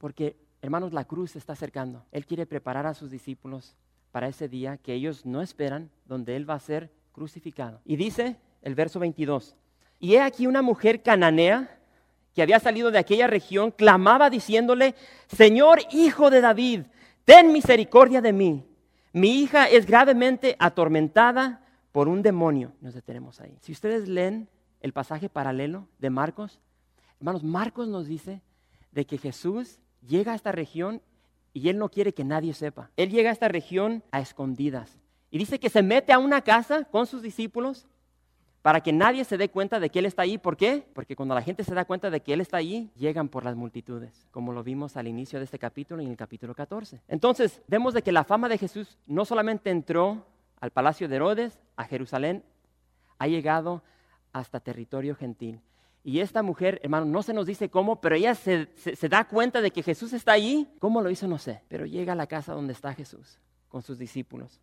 Porque, 0.02 0.34
hermanos, 0.62 0.92
la 0.92 1.04
cruz 1.04 1.30
se 1.30 1.38
está 1.38 1.52
acercando. 1.52 2.04
Él 2.10 2.26
quiere 2.26 2.44
preparar 2.44 2.88
a 2.88 2.94
sus 2.94 3.08
discípulos 3.08 3.76
para 4.10 4.26
ese 4.26 4.48
día 4.48 4.76
que 4.76 4.94
ellos 4.94 5.24
no 5.24 5.42
esperan, 5.42 5.92
donde 6.06 6.34
Él 6.34 6.50
va 6.50 6.54
a 6.54 6.58
ser 6.58 6.90
crucificado. 7.12 7.80
Y 7.84 7.94
dice 7.94 8.36
el 8.62 8.74
verso 8.74 8.98
22, 8.98 9.54
y 10.00 10.14
he 10.14 10.20
aquí 10.20 10.48
una 10.48 10.60
mujer 10.60 11.04
cananea 11.04 11.78
que 12.34 12.42
había 12.42 12.58
salido 12.58 12.90
de 12.90 12.98
aquella 12.98 13.28
región, 13.28 13.70
clamaba 13.70 14.28
diciéndole, 14.28 14.96
Señor 15.28 15.78
Hijo 15.92 16.30
de 16.30 16.40
David, 16.40 16.80
ten 17.24 17.52
misericordia 17.52 18.20
de 18.20 18.32
mí. 18.32 18.66
Mi 19.12 19.40
hija 19.40 19.68
es 19.68 19.86
gravemente 19.86 20.56
atormentada 20.58 21.64
por 21.92 22.08
un 22.08 22.22
demonio. 22.22 22.72
Nos 22.80 22.94
detenemos 22.94 23.40
ahí. 23.40 23.56
Si 23.60 23.70
ustedes 23.70 24.08
leen 24.08 24.48
el 24.80 24.92
pasaje 24.92 25.28
paralelo 25.28 25.86
de 26.00 26.10
Marcos, 26.10 26.58
hermanos, 27.20 27.44
Marcos 27.44 27.86
nos 27.86 28.08
dice 28.08 28.42
de 28.90 29.06
que 29.06 29.16
Jesús 29.16 29.78
llega 30.06 30.32
a 30.32 30.34
esta 30.34 30.52
región 30.52 31.00
y 31.52 31.68
él 31.68 31.78
no 31.78 31.88
quiere 31.88 32.14
que 32.14 32.24
nadie 32.24 32.54
sepa. 32.54 32.90
Él 32.96 33.10
llega 33.10 33.30
a 33.30 33.32
esta 33.32 33.48
región 33.48 34.02
a 34.10 34.20
escondidas. 34.20 34.98
Y 35.30 35.38
dice 35.38 35.58
que 35.58 35.70
se 35.70 35.82
mete 35.82 36.12
a 36.12 36.18
una 36.18 36.42
casa 36.42 36.84
con 36.84 37.06
sus 37.06 37.22
discípulos 37.22 37.86
para 38.62 38.80
que 38.80 38.92
nadie 38.92 39.24
se 39.24 39.36
dé 39.36 39.48
cuenta 39.50 39.80
de 39.80 39.90
que 39.90 39.98
Él 39.98 40.06
está 40.06 40.22
ahí. 40.22 40.38
¿Por 40.38 40.56
qué? 40.56 40.86
Porque 40.94 41.16
cuando 41.16 41.34
la 41.34 41.42
gente 41.42 41.64
se 41.64 41.74
da 41.74 41.84
cuenta 41.84 42.10
de 42.10 42.20
que 42.20 42.32
Él 42.32 42.40
está 42.40 42.58
ahí, 42.58 42.90
llegan 42.96 43.28
por 43.28 43.44
las 43.44 43.56
multitudes, 43.56 44.26
como 44.30 44.52
lo 44.52 44.62
vimos 44.62 44.96
al 44.96 45.08
inicio 45.08 45.38
de 45.38 45.46
este 45.46 45.58
capítulo 45.58 46.00
y 46.00 46.04
en 46.04 46.12
el 46.12 46.16
capítulo 46.16 46.54
14. 46.54 47.02
Entonces, 47.08 47.60
vemos 47.66 47.92
de 47.92 48.02
que 48.02 48.12
la 48.12 48.24
fama 48.24 48.48
de 48.48 48.58
Jesús 48.58 48.98
no 49.06 49.24
solamente 49.24 49.70
entró 49.70 50.26
al 50.60 50.70
palacio 50.70 51.08
de 51.08 51.16
Herodes, 51.16 51.58
a 51.76 51.84
Jerusalén, 51.84 52.44
ha 53.18 53.26
llegado 53.26 53.82
hasta 54.32 54.60
territorio 54.60 55.16
gentil. 55.16 55.60
Y 56.04 56.18
esta 56.20 56.42
mujer, 56.42 56.80
hermano, 56.82 57.06
no 57.06 57.22
se 57.22 57.32
nos 57.32 57.46
dice 57.46 57.68
cómo, 57.68 58.00
pero 58.00 58.16
ella 58.16 58.34
se, 58.34 58.68
da 59.08 59.24
cuenta 59.24 59.60
de 59.60 59.70
que 59.70 59.82
Jesús 59.82 60.12
está 60.12 60.32
allí. 60.32 60.68
¿Cómo 60.80 61.00
lo 61.00 61.10
hizo? 61.10 61.28
No 61.28 61.38
sé. 61.38 61.62
Pero 61.68 61.86
llega 61.86 62.12
a 62.12 62.16
la 62.16 62.26
casa 62.26 62.54
donde 62.54 62.72
está 62.72 62.92
Jesús 62.92 63.38
con 63.68 63.82
sus 63.82 63.98
discípulos. 63.98 64.60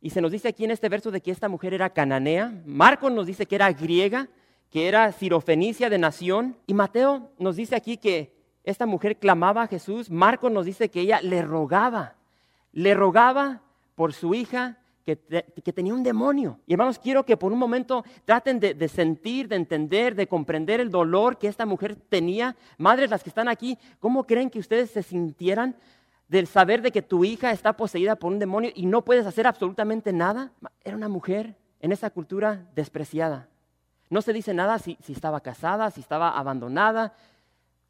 Y 0.00 0.10
se 0.10 0.20
nos 0.20 0.32
dice 0.32 0.48
aquí 0.48 0.64
en 0.64 0.72
este 0.72 0.88
verso 0.88 1.10
de 1.10 1.20
que 1.20 1.30
esta 1.30 1.48
mujer 1.48 1.74
era 1.74 1.90
cananea. 1.90 2.52
Marcos 2.66 3.12
nos 3.12 3.26
dice 3.26 3.46
que 3.46 3.54
era 3.54 3.72
griega, 3.72 4.28
que 4.70 4.88
era 4.88 5.12
sirofenicia 5.12 5.90
de 5.90 5.98
nación. 5.98 6.56
Y 6.66 6.74
Mateo 6.74 7.30
nos 7.38 7.54
dice 7.56 7.76
aquí 7.76 7.96
que 7.96 8.34
esta 8.64 8.84
mujer 8.84 9.16
clamaba 9.16 9.62
a 9.62 9.68
Jesús. 9.68 10.10
Marcos 10.10 10.50
nos 10.50 10.66
dice 10.66 10.88
que 10.88 11.00
ella 11.00 11.20
le 11.22 11.42
rogaba. 11.42 12.16
Le 12.72 12.94
rogaba 12.94 13.62
por 13.94 14.12
su 14.12 14.34
hija 14.34 14.78
que, 15.16 15.72
tenía 15.72 15.94
un 15.94 16.02
demonio. 16.02 16.60
Y 16.66 16.72
hermanos, 16.72 16.98
quiero 16.98 17.24
que 17.24 17.36
por 17.36 17.52
un 17.52 17.58
momento 17.58 18.04
traten 18.24 18.60
de, 18.60 18.74
de, 18.74 18.88
sentir, 18.88 19.48
de 19.48 19.56
entender, 19.56 20.14
de 20.14 20.26
comprender 20.26 20.80
el 20.80 20.90
dolor 20.90 21.38
que 21.38 21.48
esta 21.48 21.64
mujer 21.64 21.96
tenía. 21.96 22.56
Madres, 22.76 23.10
las 23.10 23.22
que 23.22 23.30
están 23.30 23.48
aquí, 23.48 23.78
¿cómo 24.00 24.24
creen 24.24 24.50
que 24.50 24.58
ustedes 24.58 24.90
se 24.90 25.02
sintieran 25.02 25.76
del 26.28 26.46
saber 26.46 26.82
de 26.82 26.92
que 26.92 27.02
tu 27.02 27.24
hija 27.24 27.52
está 27.52 27.74
poseída 27.74 28.16
por 28.16 28.32
un 28.32 28.38
demonio 28.38 28.70
y 28.74 28.86
no 28.86 29.04
puedes 29.04 29.26
hacer 29.26 29.46
absolutamente 29.46 30.12
nada? 30.12 30.52
Era 30.84 30.96
una 30.96 31.08
mujer 31.08 31.56
en 31.80 31.92
esa 31.92 32.10
cultura 32.10 32.66
despreciada. 32.74 33.48
No 34.10 34.22
se 34.22 34.32
dice 34.32 34.52
nada 34.52 34.78
si, 34.78 34.98
si 35.02 35.12
estaba 35.12 35.40
casada, 35.40 35.90
si 35.90 36.00
estaba 36.00 36.38
abandonada, 36.38 37.14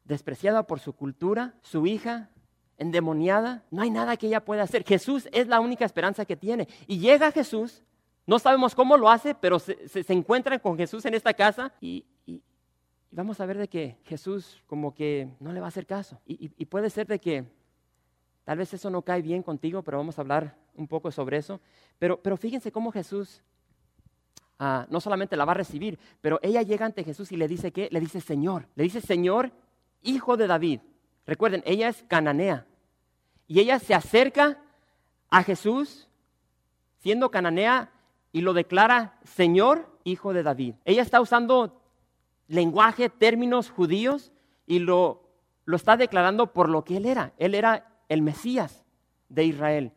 despreciada 0.05 0.63
por 0.63 0.79
su 0.79 0.93
cultura, 0.93 1.53
su 1.61 1.85
hija, 1.85 2.29
endemoniada. 2.79 3.63
No 3.69 3.83
hay 3.83 3.91
nada 3.91 4.17
que 4.17 4.27
ella 4.27 4.43
pueda 4.43 4.63
hacer. 4.63 4.83
Jesús 4.83 5.29
es 5.31 5.47
la 5.47 5.59
única 5.59 5.85
esperanza 5.85 6.25
que 6.25 6.35
tiene. 6.35 6.67
Y 6.87 6.99
llega 6.99 7.31
Jesús, 7.31 7.83
no 8.25 8.39
sabemos 8.39 8.73
cómo 8.73 8.97
lo 8.97 9.09
hace, 9.09 9.35
pero 9.35 9.59
se, 9.59 9.87
se, 9.87 10.13
encuentran 10.13 10.59
con 10.59 10.77
Jesús 10.77 11.05
en 11.05 11.13
esta 11.13 11.33
casa 11.33 11.71
y, 11.79 12.05
y, 12.25 12.41
vamos 13.11 13.39
a 13.39 13.45
ver 13.45 13.57
de 13.57 13.67
que 13.67 13.97
Jesús 14.05 14.63
como 14.65 14.93
que 14.93 15.29
no 15.39 15.51
le 15.51 15.59
va 15.59 15.67
a 15.67 15.69
hacer 15.69 15.85
caso. 15.85 16.19
Y, 16.25 16.51
y 16.57 16.65
puede 16.65 16.89
ser 16.89 17.05
de 17.05 17.19
que 17.19 17.45
tal 18.43 18.57
vez 18.57 18.73
eso 18.73 18.89
no 18.89 19.03
cae 19.03 19.21
bien 19.21 19.43
contigo, 19.43 19.83
pero 19.83 19.97
vamos 19.97 20.17
a 20.17 20.21
hablar 20.21 20.55
un 20.75 20.87
poco 20.87 21.11
sobre 21.11 21.37
eso. 21.37 21.59
Pero, 21.99 22.21
pero 22.21 22.37
fíjense 22.37 22.71
cómo 22.71 22.91
Jesús 22.91 23.43
ah, 24.59 24.85
no 24.89 24.99
solamente 24.99 25.35
la 25.35 25.45
va 25.45 25.51
a 25.51 25.55
recibir, 25.55 25.99
pero 26.21 26.39
ella 26.41 26.61
llega 26.61 26.85
ante 26.85 27.03
Jesús 27.03 27.31
y 27.31 27.37
le 27.37 27.47
dice 27.47 27.71
que, 27.71 27.89
le 27.91 27.99
dice 27.99 28.21
Señor, 28.21 28.67
le 28.75 28.83
dice 28.83 29.01
Señor, 29.01 29.51
hijo 30.01 30.37
de 30.37 30.47
David. 30.47 30.81
Recuerden, 31.29 31.61
ella 31.67 31.89
es 31.89 32.03
cananea. 32.07 32.65
Y 33.47 33.59
ella 33.59 33.77
se 33.77 33.93
acerca 33.93 34.57
a 35.29 35.43
Jesús 35.43 36.09
siendo 36.97 37.29
cananea 37.29 37.91
y 38.31 38.41
lo 38.41 38.53
declara 38.53 39.19
Señor, 39.23 39.95
hijo 40.03 40.33
de 40.33 40.41
David. 40.41 40.73
Ella 40.85 41.03
está 41.03 41.21
usando 41.21 41.83
lenguaje, 42.47 43.09
términos 43.09 43.69
judíos 43.69 44.31
y 44.65 44.79
lo, 44.79 45.21
lo 45.65 45.75
está 45.75 45.97
declarando 45.97 46.51
por 46.51 46.67
lo 46.67 46.83
que 46.83 46.97
él 46.97 47.05
era. 47.05 47.31
Él 47.37 47.53
era 47.53 47.87
el 48.07 48.23
Mesías 48.23 48.83
de 49.29 49.45
Israel, 49.45 49.91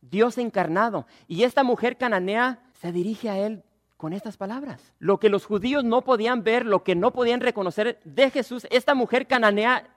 Dios 0.00 0.38
encarnado. 0.38 1.06
Y 1.28 1.42
esta 1.42 1.62
mujer 1.62 1.98
cananea 1.98 2.64
se 2.72 2.90
dirige 2.90 3.28
a 3.28 3.36
él 3.36 3.62
con 3.98 4.14
estas 4.14 4.38
palabras. 4.38 4.94
Lo 4.98 5.20
que 5.20 5.28
los 5.28 5.44
judíos 5.44 5.84
no 5.84 6.00
podían 6.00 6.42
ver, 6.42 6.64
lo 6.64 6.84
que 6.84 6.94
no 6.94 7.12
podían 7.12 7.42
reconocer 7.42 8.00
de 8.04 8.30
Jesús, 8.30 8.66
esta 8.70 8.94
mujer 8.94 9.26
cananea 9.26 9.94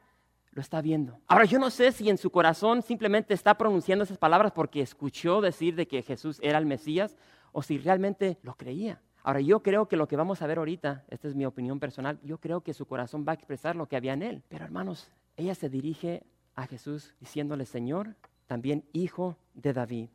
lo 0.53 0.61
está 0.61 0.81
viendo. 0.81 1.19
Ahora 1.27 1.45
yo 1.45 1.59
no 1.59 1.69
sé 1.69 1.91
si 1.91 2.09
en 2.09 2.17
su 2.17 2.29
corazón 2.29 2.81
simplemente 2.81 3.33
está 3.33 3.57
pronunciando 3.57 4.03
esas 4.03 4.17
palabras 4.17 4.51
porque 4.51 4.81
escuchó 4.81 5.41
decir 5.41 5.75
de 5.75 5.87
que 5.87 6.01
Jesús 6.01 6.39
era 6.41 6.57
el 6.57 6.65
Mesías 6.65 7.17
o 7.51 7.61
si 7.61 7.77
realmente 7.77 8.37
lo 8.43 8.55
creía. 8.55 9.01
Ahora 9.23 9.39
yo 9.39 9.63
creo 9.63 9.87
que 9.87 9.95
lo 9.95 10.07
que 10.07 10.17
vamos 10.17 10.41
a 10.41 10.47
ver 10.47 10.57
ahorita, 10.57 11.05
esta 11.09 11.27
es 11.27 11.35
mi 11.35 11.45
opinión 11.45 11.79
personal, 11.79 12.19
yo 12.23 12.39
creo 12.39 12.61
que 12.61 12.73
su 12.73 12.85
corazón 12.85 13.25
va 13.27 13.31
a 13.31 13.35
expresar 13.35 13.75
lo 13.75 13.87
que 13.87 13.95
había 13.95 14.13
en 14.13 14.21
él. 14.21 14.43
Pero 14.49 14.65
hermanos, 14.65 15.09
ella 15.37 15.55
se 15.55 15.69
dirige 15.69 16.23
a 16.55 16.67
Jesús 16.67 17.13
diciéndole, 17.19 17.65
Señor, 17.65 18.15
también 18.47 18.83
hijo 18.91 19.37
de 19.53 19.73
David. 19.73 20.09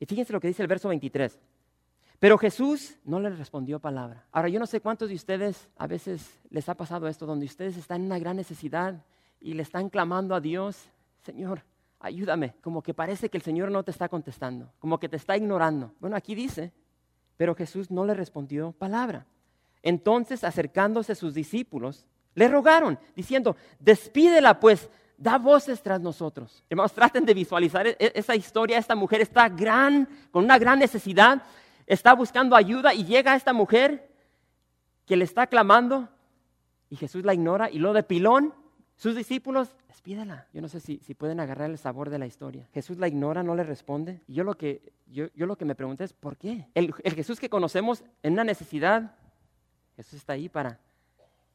Y 0.00 0.06
fíjense 0.06 0.32
lo 0.32 0.40
que 0.40 0.48
dice 0.48 0.62
el 0.62 0.68
verso 0.68 0.88
23. 0.88 1.38
Pero 2.18 2.38
Jesús 2.38 2.96
no 3.04 3.20
le 3.20 3.28
respondió 3.28 3.78
palabra. 3.78 4.24
Ahora, 4.32 4.48
yo 4.48 4.58
no 4.58 4.66
sé 4.66 4.80
cuántos 4.80 5.10
de 5.10 5.14
ustedes 5.14 5.68
a 5.76 5.86
veces 5.86 6.40
les 6.48 6.66
ha 6.68 6.74
pasado 6.74 7.08
esto, 7.08 7.26
donde 7.26 7.44
ustedes 7.44 7.76
están 7.76 8.00
en 8.00 8.06
una 8.06 8.18
gran 8.18 8.36
necesidad 8.36 9.04
y 9.46 9.54
le 9.54 9.62
están 9.62 9.90
clamando 9.90 10.34
a 10.34 10.40
Dios, 10.40 10.76
Señor, 11.22 11.62
ayúdame. 12.00 12.56
Como 12.62 12.82
que 12.82 12.92
parece 12.92 13.28
que 13.28 13.36
el 13.36 13.44
Señor 13.44 13.70
no 13.70 13.84
te 13.84 13.92
está 13.92 14.08
contestando, 14.08 14.72
como 14.80 14.98
que 14.98 15.08
te 15.08 15.14
está 15.14 15.36
ignorando. 15.36 15.92
Bueno, 16.00 16.16
aquí 16.16 16.34
dice, 16.34 16.72
pero 17.36 17.54
Jesús 17.54 17.88
no 17.88 18.04
le 18.04 18.14
respondió 18.14 18.72
palabra. 18.72 19.24
Entonces, 19.84 20.42
acercándose 20.42 21.14
sus 21.14 21.32
discípulos, 21.32 22.08
le 22.34 22.48
rogaron, 22.48 22.98
diciendo, 23.14 23.54
despídela 23.78 24.58
pues, 24.58 24.90
da 25.16 25.38
voces 25.38 25.80
tras 25.80 26.00
nosotros. 26.00 26.64
Hermanos, 26.68 26.92
traten 26.92 27.24
de 27.24 27.32
visualizar 27.32 27.86
e-, 27.86 27.96
esa 28.00 28.34
historia. 28.34 28.78
Esta 28.78 28.96
mujer 28.96 29.20
está 29.20 29.48
gran, 29.48 30.08
con 30.32 30.42
una 30.42 30.58
gran 30.58 30.80
necesidad 30.80 31.40
está 31.86 32.14
buscando 32.14 32.56
ayuda 32.56 32.94
y 32.94 33.04
llega 33.04 33.36
esta 33.36 33.52
mujer 33.52 34.10
que 35.06 35.16
le 35.16 35.24
está 35.24 35.46
clamando 35.46 36.08
y 36.90 36.96
Jesús 36.96 37.24
la 37.24 37.32
ignora 37.32 37.70
y 37.70 37.78
lo 37.78 37.92
de 37.92 38.02
pilón, 38.02 38.52
sus 38.96 39.14
discípulos, 39.14 39.76
despídela. 39.88 40.46
Yo 40.54 40.62
no 40.62 40.68
sé 40.68 40.80
si, 40.80 40.98
si, 41.04 41.14
pueden 41.14 41.38
agarrar 41.38 41.70
el 41.70 41.76
sabor 41.76 42.08
de 42.08 42.18
la 42.18 42.26
historia. 42.26 42.66
Jesús 42.72 42.96
la 42.96 43.08
ignora, 43.08 43.42
no 43.42 43.54
le 43.54 43.62
responde. 43.62 44.22
Y 44.26 44.34
yo 44.34 44.42
lo 44.42 44.56
que, 44.56 44.92
yo, 45.06 45.26
yo 45.34 45.46
lo 45.46 45.56
que 45.56 45.66
me 45.66 45.74
pregunté 45.74 46.04
es, 46.04 46.14
¿por 46.14 46.38
qué? 46.38 46.66
El, 46.74 46.94
el, 47.04 47.14
Jesús 47.14 47.38
que 47.38 47.50
conocemos 47.50 48.02
en 48.22 48.32
una 48.32 48.44
necesidad, 48.44 49.14
Jesús 49.96 50.14
está 50.14 50.32
ahí 50.32 50.48
para, 50.48 50.80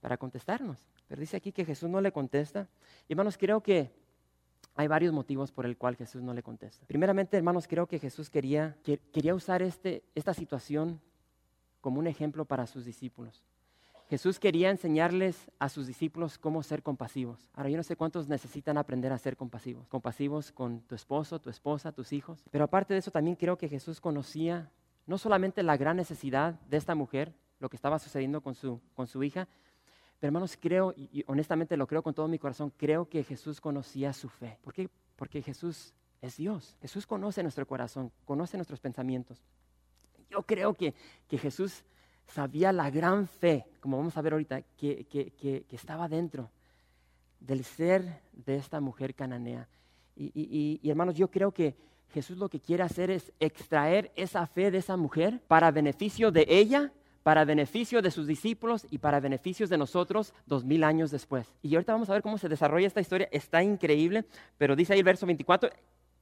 para 0.01 0.17
contestarnos. 0.17 0.85
Pero 1.07 1.19
dice 1.19 1.35
aquí 1.35 1.51
que 1.51 1.65
Jesús 1.65 1.89
no 1.89 1.99
le 1.99 2.11
contesta. 2.11 2.67
Hermanos, 3.09 3.37
creo 3.37 3.61
que 3.61 3.91
hay 4.75 4.87
varios 4.87 5.11
motivos 5.11 5.51
por 5.51 5.65
el 5.65 5.77
cual 5.77 5.95
Jesús 5.95 6.21
no 6.21 6.33
le 6.33 6.43
contesta. 6.43 6.85
Primeramente, 6.85 7.37
hermanos, 7.37 7.67
creo 7.67 7.87
que 7.87 7.97
Jesús 7.97 8.29
quería, 8.29 8.77
quería 9.11 9.33
usar 9.33 9.63
este, 9.63 10.03
esta 10.13 10.33
situación 10.35 11.01
como 11.81 11.99
un 11.99 12.07
ejemplo 12.07 12.45
para 12.45 12.67
sus 12.67 12.85
discípulos. 12.85 13.43
Jesús 14.11 14.39
quería 14.39 14.69
enseñarles 14.69 15.49
a 15.57 15.69
sus 15.69 15.87
discípulos 15.87 16.37
cómo 16.37 16.63
ser 16.63 16.83
compasivos. 16.83 17.47
Ahora, 17.53 17.69
yo 17.69 17.77
no 17.77 17.83
sé 17.83 17.95
cuántos 17.95 18.27
necesitan 18.27 18.77
aprender 18.77 19.13
a 19.13 19.17
ser 19.17 19.37
compasivos. 19.37 19.87
Compasivos 19.87 20.51
con 20.51 20.81
tu 20.81 20.95
esposo, 20.95 21.39
tu 21.39 21.49
esposa, 21.49 21.93
tus 21.93 22.11
hijos. 22.11 22.43
Pero 22.51 22.65
aparte 22.65 22.93
de 22.93 22.99
eso, 22.99 23.09
también 23.09 23.37
creo 23.37 23.57
que 23.57 23.69
Jesús 23.69 24.01
conocía 24.01 24.69
no 25.07 25.17
solamente 25.17 25.63
la 25.63 25.77
gran 25.77 25.95
necesidad 25.95 26.55
de 26.69 26.75
esta 26.75 26.93
mujer, 26.93 27.31
lo 27.61 27.69
que 27.69 27.77
estaba 27.77 27.99
sucediendo 27.99 28.41
con 28.41 28.53
su, 28.53 28.81
con 28.95 29.07
su 29.07 29.23
hija, 29.23 29.47
pero 30.19 30.27
hermanos, 30.27 30.57
creo, 30.59 30.93
y 30.97 31.23
honestamente 31.27 31.77
lo 31.77 31.87
creo 31.87 32.03
con 32.03 32.13
todo 32.13 32.27
mi 32.27 32.37
corazón, 32.37 32.73
creo 32.75 33.07
que 33.07 33.23
Jesús 33.23 33.61
conocía 33.61 34.11
su 34.11 34.27
fe. 34.27 34.59
¿Por 34.61 34.73
qué? 34.73 34.89
Porque 35.15 35.41
Jesús 35.41 35.93
es 36.21 36.35
Dios. 36.35 36.75
Jesús 36.81 37.07
conoce 37.07 37.43
nuestro 37.43 37.65
corazón, 37.65 38.11
conoce 38.25 38.57
nuestros 38.57 38.81
pensamientos. 38.81 39.41
Yo 40.29 40.41
creo 40.43 40.73
que, 40.73 40.95
que 41.29 41.37
Jesús 41.37 41.85
sabía 42.27 42.71
la 42.71 42.89
gran 42.89 43.27
fe, 43.27 43.65
como 43.79 43.97
vamos 43.97 44.17
a 44.17 44.21
ver 44.21 44.33
ahorita, 44.33 44.61
que, 44.77 45.05
que, 45.05 45.31
que, 45.31 45.65
estaba 45.71 46.07
dentro 46.07 46.49
del 47.39 47.63
ser 47.63 48.21
de 48.33 48.55
esta 48.55 48.79
mujer 48.79 49.15
cananea. 49.15 49.67
Y, 50.15 50.31
y, 50.33 50.79
y, 50.81 50.89
hermanos, 50.89 51.15
yo 51.15 51.29
creo 51.29 51.51
que 51.51 51.75
Jesús 52.13 52.37
lo 52.37 52.49
que 52.49 52.59
quiere 52.59 52.83
hacer 52.83 53.09
es 53.09 53.31
extraer 53.39 54.11
esa 54.15 54.45
fe 54.47 54.71
de 54.71 54.79
esa 54.79 54.97
mujer 54.97 55.41
para 55.47 55.71
beneficio 55.71 56.31
de 56.31 56.45
ella 56.47 56.91
para 57.23 57.45
beneficio 57.45 58.01
de 58.01 58.11
sus 58.11 58.27
discípulos 58.27 58.87
y 58.89 58.97
para 58.97 59.19
beneficios 59.19 59.69
de 59.69 59.77
nosotros 59.77 60.33
dos 60.45 60.65
mil 60.65 60.83
años 60.83 61.11
después. 61.11 61.47
Y 61.61 61.75
ahorita 61.75 61.93
vamos 61.93 62.09
a 62.09 62.13
ver 62.13 62.21
cómo 62.21 62.37
se 62.37 62.49
desarrolla 62.49 62.87
esta 62.87 63.01
historia. 63.01 63.29
Está 63.31 63.61
increíble, 63.63 64.25
pero 64.57 64.75
dice 64.75 64.93
ahí 64.93 64.99
el 64.99 65.05
verso 65.05 65.25
24, 65.25 65.69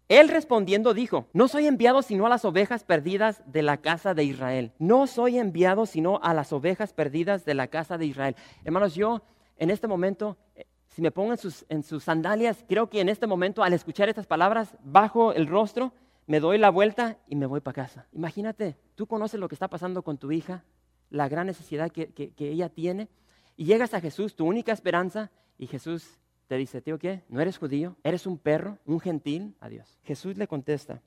él 0.10 0.28
respondiendo 0.28 0.94
dijo, 0.94 1.28
no 1.34 1.48
soy 1.48 1.68
enviado 1.68 2.02
sino 2.02 2.26
a 2.26 2.30
las 2.30 2.44
ovejas 2.44 2.84
perdidas 2.84 3.42
de 3.46 3.62
la 3.62 3.78
casa 3.78 4.14
de 4.14 4.24
Israel. 4.24 4.74
No 4.80 5.08
soy 5.08 5.38
enviado 5.38 5.86
sino 5.86 6.20
a 6.24 6.34
las 6.34 6.52
ovejas 6.52 6.94
perdidas 6.94 7.46
de 7.46 7.54
la 7.54 7.68
casa 7.68 7.98
de 7.98 8.08
Israel. 8.08 8.36
Hermanos, 8.66 8.96
yo 8.96 9.22
en 9.58 9.70
este 9.70 9.88
momento, 9.88 10.38
eh, 10.56 10.66
si 10.88 11.02
me 11.02 11.12
pongo 11.12 11.32
en 11.32 11.38
sus, 11.38 11.64
en 11.70 11.84
sus 11.84 12.04
sandalias, 12.04 12.66
creo 12.68 12.90
que 12.90 13.02
en 13.02 13.10
este 13.10 13.28
momento 13.28 13.64
al 13.64 13.74
escuchar 13.74 14.10
estas 14.10 14.26
palabras, 14.26 14.76
bajo 14.84 15.32
el 15.32 15.48
rostro, 15.48 15.94
me 16.26 16.40
doy 16.40 16.58
la 16.58 16.70
vuelta 16.70 17.18
y 17.28 17.36
me 17.36 17.46
voy 17.46 17.60
para 17.60 17.76
casa. 17.76 18.08
Imagínate, 18.12 18.78
tú 18.96 19.08
conoces 19.08 19.40
lo 19.40 19.48
que 19.48 19.56
está 19.56 19.68
pasando 19.68 20.04
con 20.04 20.18
tu 20.18 20.32
hija, 20.32 20.64
la 21.10 21.28
gran 21.28 21.48
necesidad 21.48 21.92
que, 21.92 22.34
ella 22.38 22.70
tiene. 22.70 23.10
Y 23.58 23.66
llegas 23.66 23.94
a 23.94 24.02
Jesús, 24.02 24.36
tu 24.36 24.46
única 24.46 24.72
esperanza, 24.72 25.32
y 25.58 25.68
Jesús 25.68 26.20
te 26.50 26.58
dice, 26.58 26.82
tío, 26.82 26.98
¿qué? 26.98 27.22
¿No 27.30 27.40
eres 27.40 27.60
judío? 27.60 27.96
¿Eres 28.04 28.26
un 28.26 28.40
perro? 28.40 28.80
¿Un 28.88 29.00
gentil? 29.00 29.56
Adiós. 29.60 30.00
Jesús 30.04 30.36
le 30.36 30.48
contesta, 30.48 31.00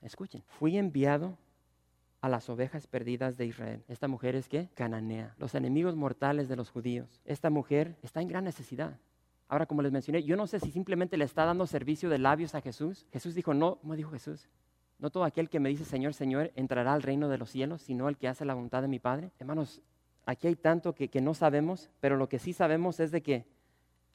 escuchen, 0.00 0.42
fui 0.46 0.78
enviado 0.78 1.36
a 2.22 2.30
las 2.30 2.48
ovejas 2.48 2.86
perdidas 2.86 3.36
de 3.36 3.44
Israel. 3.44 3.84
Esta 3.86 4.08
mujer 4.08 4.34
es 4.34 4.48
qué? 4.48 4.70
Cananea, 4.72 5.34
los 5.36 5.54
enemigos 5.54 5.94
mortales 5.94 6.48
de 6.48 6.56
los 6.56 6.70
judíos. 6.70 7.20
Esta 7.26 7.50
mujer 7.50 7.98
está 8.02 8.22
en 8.22 8.28
gran 8.28 8.44
necesidad. 8.44 8.98
Ahora, 9.46 9.66
como 9.66 9.82
les 9.82 9.92
mencioné, 9.92 10.22
yo 10.22 10.36
no 10.36 10.46
sé 10.46 10.58
si 10.58 10.70
simplemente 10.70 11.18
le 11.18 11.26
está 11.26 11.44
dando 11.44 11.66
servicio 11.66 12.08
de 12.08 12.16
labios 12.16 12.54
a 12.54 12.62
Jesús. 12.62 13.06
Jesús 13.12 13.34
dijo, 13.34 13.52
no, 13.52 13.76
¿cómo 13.76 13.94
dijo 13.94 14.10
Jesús? 14.10 14.48
No 14.98 15.10
todo 15.10 15.24
aquel 15.24 15.50
que 15.50 15.60
me 15.60 15.68
dice 15.68 15.84
Señor, 15.84 16.14
Señor 16.14 16.50
entrará 16.56 16.94
al 16.94 17.02
reino 17.02 17.28
de 17.28 17.36
los 17.36 17.50
cielos, 17.50 17.82
sino 17.82 18.08
el 18.08 18.16
que 18.16 18.28
hace 18.28 18.46
la 18.46 18.54
voluntad 18.54 18.80
de 18.80 18.88
mi 18.88 19.00
Padre. 19.00 19.32
Hermanos, 19.38 19.82
aquí 20.24 20.46
hay 20.46 20.56
tanto 20.56 20.94
que, 20.94 21.20
no 21.20 21.34
sabemos, 21.34 21.90
pero 22.00 22.16
lo 22.16 22.30
que 22.30 22.38
sí 22.38 22.54
sabemos 22.54 23.00
es 23.00 23.10
de 23.10 23.22
que 23.22 23.44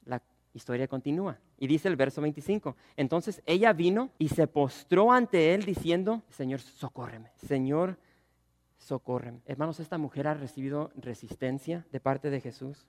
la 0.04 0.22
historia 0.54 0.88
continúa. 0.88 1.38
Y 1.58 1.66
dice 1.66 1.88
el 1.88 1.96
verso 1.96 2.20
25, 2.20 2.76
entonces 2.96 3.42
ella 3.46 3.72
vino 3.72 4.10
y 4.18 4.28
se 4.28 4.46
postró 4.46 5.12
ante 5.12 5.54
él 5.54 5.64
diciendo, 5.64 6.22
Señor, 6.30 6.60
socórreme, 6.60 7.30
Señor, 7.36 7.98
socórreme. 8.78 9.40
Hermanos, 9.46 9.80
esta 9.80 9.98
mujer 9.98 10.26
ha 10.26 10.34
recibido 10.34 10.90
resistencia 10.96 11.86
de 11.92 12.00
parte 12.00 12.30
de 12.30 12.40
Jesús, 12.40 12.86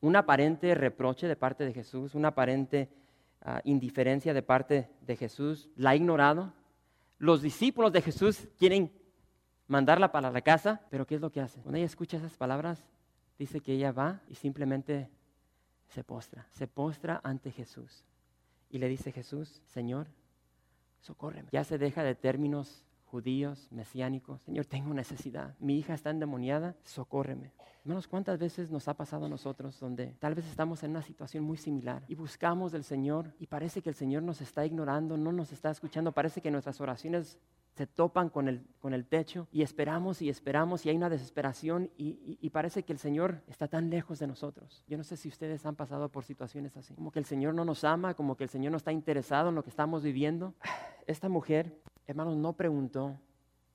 un 0.00 0.16
aparente 0.16 0.74
reproche 0.74 1.28
de 1.28 1.36
parte 1.36 1.64
de 1.64 1.72
Jesús, 1.72 2.14
una 2.14 2.28
aparente 2.28 2.88
ah, 3.42 3.60
indiferencia 3.64 4.34
de 4.34 4.42
parte 4.42 4.90
de 5.02 5.16
Jesús, 5.16 5.68
la 5.76 5.90
ha 5.90 5.96
ignorado, 5.96 6.52
los 7.18 7.42
discípulos 7.42 7.92
de 7.92 8.02
Jesús 8.02 8.48
quieren 8.58 8.92
mandarla 9.68 10.12
para 10.12 10.30
la 10.30 10.42
casa, 10.42 10.82
pero 10.90 11.06
¿qué 11.06 11.16
es 11.16 11.20
lo 11.20 11.30
que 11.30 11.40
hace? 11.40 11.60
Cuando 11.60 11.78
ella 11.78 11.86
escucha 11.86 12.18
esas 12.18 12.36
palabras, 12.36 12.84
dice 13.38 13.60
que 13.60 13.72
ella 13.72 13.92
va 13.92 14.20
y 14.28 14.34
simplemente 14.34 15.10
se 15.88 16.04
postra, 16.04 16.46
se 16.52 16.66
postra 16.66 17.20
ante 17.24 17.50
Jesús. 17.50 18.04
Y 18.70 18.78
le 18.78 18.88
dice 18.88 19.12
Jesús, 19.12 19.62
Señor, 19.66 20.08
socórreme. 21.00 21.48
Ya 21.52 21.64
se 21.64 21.78
deja 21.78 22.02
de 22.02 22.14
términos 22.14 22.84
judíos, 23.06 23.68
mesiánicos. 23.70 24.42
Señor, 24.42 24.66
tengo 24.66 24.92
necesidad. 24.92 25.54
Mi 25.58 25.78
hija 25.78 25.94
está 25.94 26.10
endemoniada, 26.10 26.76
socórreme. 26.84 27.52
Hermanos, 27.82 28.08
¿cuántas 28.08 28.38
veces 28.38 28.70
nos 28.70 28.88
ha 28.88 28.94
pasado 28.94 29.26
a 29.26 29.28
nosotros 29.28 29.78
donde 29.78 30.08
tal 30.18 30.34
vez 30.34 30.44
estamos 30.46 30.82
en 30.82 30.90
una 30.90 31.02
situación 31.02 31.44
muy 31.44 31.56
similar 31.56 32.02
y 32.08 32.16
buscamos 32.16 32.72
del 32.72 32.82
Señor 32.82 33.32
y 33.38 33.46
parece 33.46 33.80
que 33.80 33.88
el 33.88 33.94
Señor 33.94 34.24
nos 34.24 34.40
está 34.40 34.66
ignorando, 34.66 35.16
no 35.16 35.30
nos 35.30 35.52
está 35.52 35.70
escuchando, 35.70 36.10
parece 36.10 36.40
que 36.40 36.50
nuestras 36.50 36.80
oraciones 36.80 37.38
se 37.76 37.86
topan 37.86 38.30
con 38.30 38.48
el, 38.48 38.66
con 38.80 38.94
el 38.94 39.06
techo 39.06 39.48
y 39.52 39.60
esperamos 39.60 40.22
y 40.22 40.30
esperamos 40.30 40.86
y 40.86 40.88
hay 40.88 40.96
una 40.96 41.10
desesperación 41.10 41.90
y, 41.98 42.48
parece 42.50 42.84
que 42.84 42.92
el 42.94 42.98
Señor 42.98 43.42
está 43.48 43.68
tan 43.68 43.90
lejos 43.90 44.18
de 44.18 44.26
nosotros. 44.26 44.82
Yo 44.88 44.96
no 44.96 45.04
sé 45.04 45.18
si 45.18 45.28
ustedes 45.28 45.66
han 45.66 45.76
pasado 45.76 46.08
por 46.08 46.24
situaciones 46.24 46.74
así, 46.78 46.94
como 46.94 47.12
que 47.12 47.18
el 47.18 47.26
Señor 47.26 47.52
no 47.52 47.66
nos 47.66 47.84
ama, 47.84 48.14
como 48.14 48.34
que 48.34 48.44
el 48.44 48.50
Señor 48.50 48.70
no 48.70 48.78
está 48.78 48.92
interesado 48.92 49.50
en 49.50 49.56
lo 49.56 49.62
que 49.62 49.68
estamos 49.68 50.02
viviendo. 50.02 50.54
Esta 51.06 51.28
mujer, 51.28 51.78
hermanos, 52.06 52.36
no 52.36 52.54
preguntó, 52.54 53.18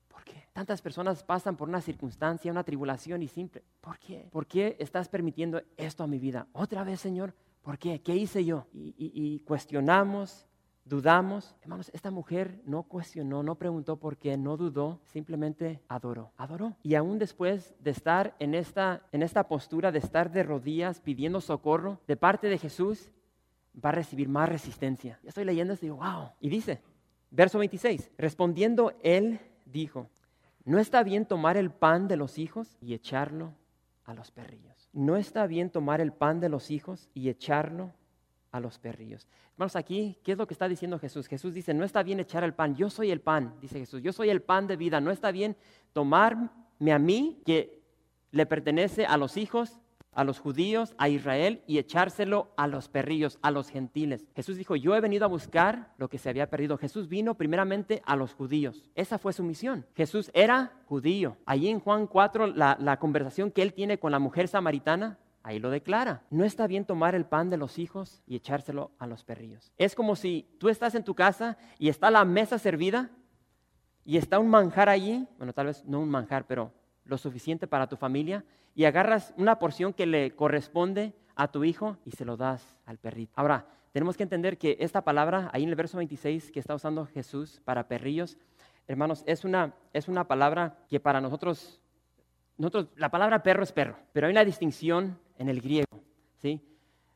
¿Por 0.08 0.24
qué? 0.24 0.48
Tantas 0.52 0.82
personas 0.82 1.22
pasan 1.22 1.56
por 1.56 1.68
una 1.68 1.80
circunstancia, 1.80 2.50
una 2.50 2.64
tribulación 2.64 3.22
y 3.22 3.28
simple. 3.28 3.62
¿Por 3.80 3.98
qué? 3.98 4.28
¿Por 4.30 4.46
qué 4.46 4.76
estás 4.80 5.08
permitiendo 5.08 5.62
esto 5.76 6.02
a 6.02 6.06
mi 6.08 6.18
vida? 6.18 6.48
Otra 6.52 6.82
vez, 6.82 7.00
Señor. 7.00 7.34
¿Por 7.62 7.78
qué? 7.78 8.02
¿Qué 8.02 8.16
hice 8.16 8.44
yo? 8.44 8.66
Y, 8.72 9.38
cuestionamos, 9.46 10.48
dudamos. 10.84 11.54
Hermanos, 11.62 11.90
esta 11.94 12.10
mujer 12.10 12.60
no 12.64 12.82
cuestionó, 12.82 13.42
no 13.42 13.56
preguntó 13.56 13.96
por 13.96 14.16
qué, 14.16 14.36
no 14.36 14.56
dudó, 14.56 15.00
simplemente 15.04 15.80
adoró. 15.88 16.32
Adoró. 16.36 16.76
Y 16.82 16.94
aún 16.94 17.18
después 17.18 17.74
de 17.80 17.90
estar 17.90 18.34
en 18.38 18.54
esta, 18.54 19.02
en 19.12 19.22
esta 19.22 19.48
postura, 19.48 19.92
de 19.92 19.98
estar 19.98 20.30
de 20.30 20.42
rodillas 20.42 21.00
pidiendo 21.00 21.40
socorro 21.40 22.00
de 22.06 22.16
parte 22.16 22.48
de 22.48 22.58
Jesús, 22.58 23.10
va 23.84 23.90
a 23.90 23.92
recibir 23.92 24.28
más 24.28 24.48
resistencia. 24.48 25.18
Ya 25.22 25.28
estoy 25.28 25.44
leyendo 25.44 25.74
esto 25.74 25.86
y 25.86 25.88
digo, 25.88 25.98
wow. 25.98 26.30
Y 26.40 26.48
dice, 26.48 26.82
verso 27.30 27.58
26, 27.58 28.10
respondiendo 28.18 28.92
él 29.02 29.40
dijo, 29.64 30.08
no 30.64 30.78
está 30.78 31.02
bien 31.02 31.26
tomar 31.26 31.56
el 31.56 31.70
pan 31.70 32.06
de 32.08 32.16
los 32.16 32.38
hijos 32.38 32.76
y 32.80 32.94
echarlo 32.94 33.54
a 34.04 34.14
los 34.14 34.30
perrillos. 34.30 34.88
No 34.92 35.16
está 35.16 35.46
bien 35.46 35.70
tomar 35.70 36.00
el 36.00 36.12
pan 36.12 36.40
de 36.40 36.48
los 36.48 36.70
hijos 36.70 37.08
y 37.14 37.28
echarlo 37.28 37.92
a 38.52 38.60
los 38.60 38.78
perrillos. 38.78 39.26
Hermanos, 39.52 39.74
aquí, 39.74 40.18
¿qué 40.22 40.32
es 40.32 40.38
lo 40.38 40.46
que 40.46 40.54
está 40.54 40.68
diciendo 40.68 40.98
Jesús? 40.98 41.26
Jesús 41.26 41.54
dice, 41.54 41.74
no 41.74 41.84
está 41.84 42.02
bien 42.02 42.20
echar 42.20 42.44
el 42.44 42.54
pan, 42.54 42.76
yo 42.76 42.90
soy 42.90 43.10
el 43.10 43.20
pan, 43.20 43.54
dice 43.60 43.80
Jesús, 43.80 44.02
yo 44.02 44.12
soy 44.12 44.30
el 44.30 44.42
pan 44.42 44.66
de 44.66 44.76
vida, 44.76 45.00
no 45.00 45.10
está 45.10 45.32
bien 45.32 45.56
tomarme 45.92 46.92
a 46.92 46.98
mí, 46.98 47.42
que 47.44 47.82
le 48.30 48.46
pertenece 48.46 49.06
a 49.06 49.16
los 49.16 49.36
hijos, 49.36 49.80
a 50.14 50.24
los 50.24 50.38
judíos, 50.38 50.94
a 50.98 51.08
Israel 51.08 51.62
y 51.66 51.78
echárselo 51.78 52.52
a 52.56 52.66
los 52.66 52.88
perrillos, 52.88 53.38
a 53.40 53.50
los 53.50 53.70
gentiles. 53.70 54.26
Jesús 54.34 54.56
dijo, 54.58 54.76
yo 54.76 54.94
he 54.94 55.00
venido 55.00 55.24
a 55.24 55.28
buscar 55.28 55.92
lo 55.96 56.08
que 56.08 56.18
se 56.18 56.28
había 56.28 56.50
perdido. 56.50 56.76
Jesús 56.76 57.08
vino 57.08 57.34
primeramente 57.34 58.02
a 58.04 58.16
los 58.16 58.34
judíos. 58.34 58.82
Esa 58.94 59.18
fue 59.18 59.32
su 59.32 59.42
misión. 59.42 59.86
Jesús 59.94 60.30
era 60.34 60.72
judío. 60.86 61.38
Allí 61.46 61.68
en 61.68 61.80
Juan 61.80 62.06
4, 62.06 62.48
la, 62.48 62.76
la 62.78 62.98
conversación 62.98 63.50
que 63.50 63.62
él 63.62 63.72
tiene 63.72 63.98
con 63.98 64.12
la 64.12 64.18
mujer 64.18 64.48
samaritana, 64.48 65.18
Ahí 65.42 65.58
lo 65.58 65.70
declara. 65.70 66.22
No 66.30 66.44
está 66.44 66.66
bien 66.66 66.84
tomar 66.84 67.14
el 67.14 67.26
pan 67.26 67.50
de 67.50 67.56
los 67.56 67.78
hijos 67.78 68.22
y 68.26 68.36
echárselo 68.36 68.92
a 68.98 69.06
los 69.06 69.24
perrillos. 69.24 69.72
Es 69.76 69.94
como 69.94 70.14
si 70.14 70.48
tú 70.58 70.68
estás 70.68 70.94
en 70.94 71.04
tu 71.04 71.14
casa 71.14 71.56
y 71.78 71.88
está 71.88 72.10
la 72.10 72.24
mesa 72.24 72.58
servida 72.58 73.10
y 74.04 74.16
está 74.16 74.38
un 74.38 74.48
manjar 74.48 74.88
allí, 74.88 75.26
bueno, 75.38 75.52
tal 75.52 75.66
vez 75.66 75.84
no 75.84 76.00
un 76.00 76.08
manjar, 76.08 76.46
pero 76.46 76.72
lo 77.04 77.18
suficiente 77.18 77.66
para 77.66 77.88
tu 77.88 77.96
familia 77.96 78.44
y 78.74 78.84
agarras 78.84 79.34
una 79.36 79.58
porción 79.58 79.92
que 79.92 80.06
le 80.06 80.34
corresponde 80.34 81.14
a 81.34 81.48
tu 81.48 81.64
hijo 81.64 81.96
y 82.04 82.12
se 82.12 82.24
lo 82.24 82.36
das 82.36 82.76
al 82.86 82.98
perrito. 82.98 83.32
Ahora, 83.36 83.66
tenemos 83.92 84.16
que 84.16 84.22
entender 84.22 84.58
que 84.58 84.76
esta 84.80 85.02
palabra, 85.02 85.50
ahí 85.52 85.64
en 85.64 85.68
el 85.68 85.74
verso 85.74 85.98
26 85.98 86.50
que 86.50 86.60
está 86.60 86.74
usando 86.74 87.06
Jesús 87.06 87.60
para 87.64 87.88
perrillos, 87.88 88.38
hermanos, 88.86 89.22
es 89.26 89.44
una, 89.44 89.74
es 89.92 90.08
una 90.08 90.26
palabra 90.26 90.78
que 90.88 91.00
para 91.00 91.20
nosotros, 91.20 91.80
nosotros, 92.56 92.88
la 92.96 93.10
palabra 93.10 93.42
perro 93.42 93.62
es 93.62 93.72
perro, 93.72 93.96
pero 94.12 94.26
hay 94.26 94.32
una 94.32 94.44
distinción 94.44 95.18
en 95.42 95.48
el 95.48 95.60
griego, 95.60 95.86
¿sí? 96.38 96.60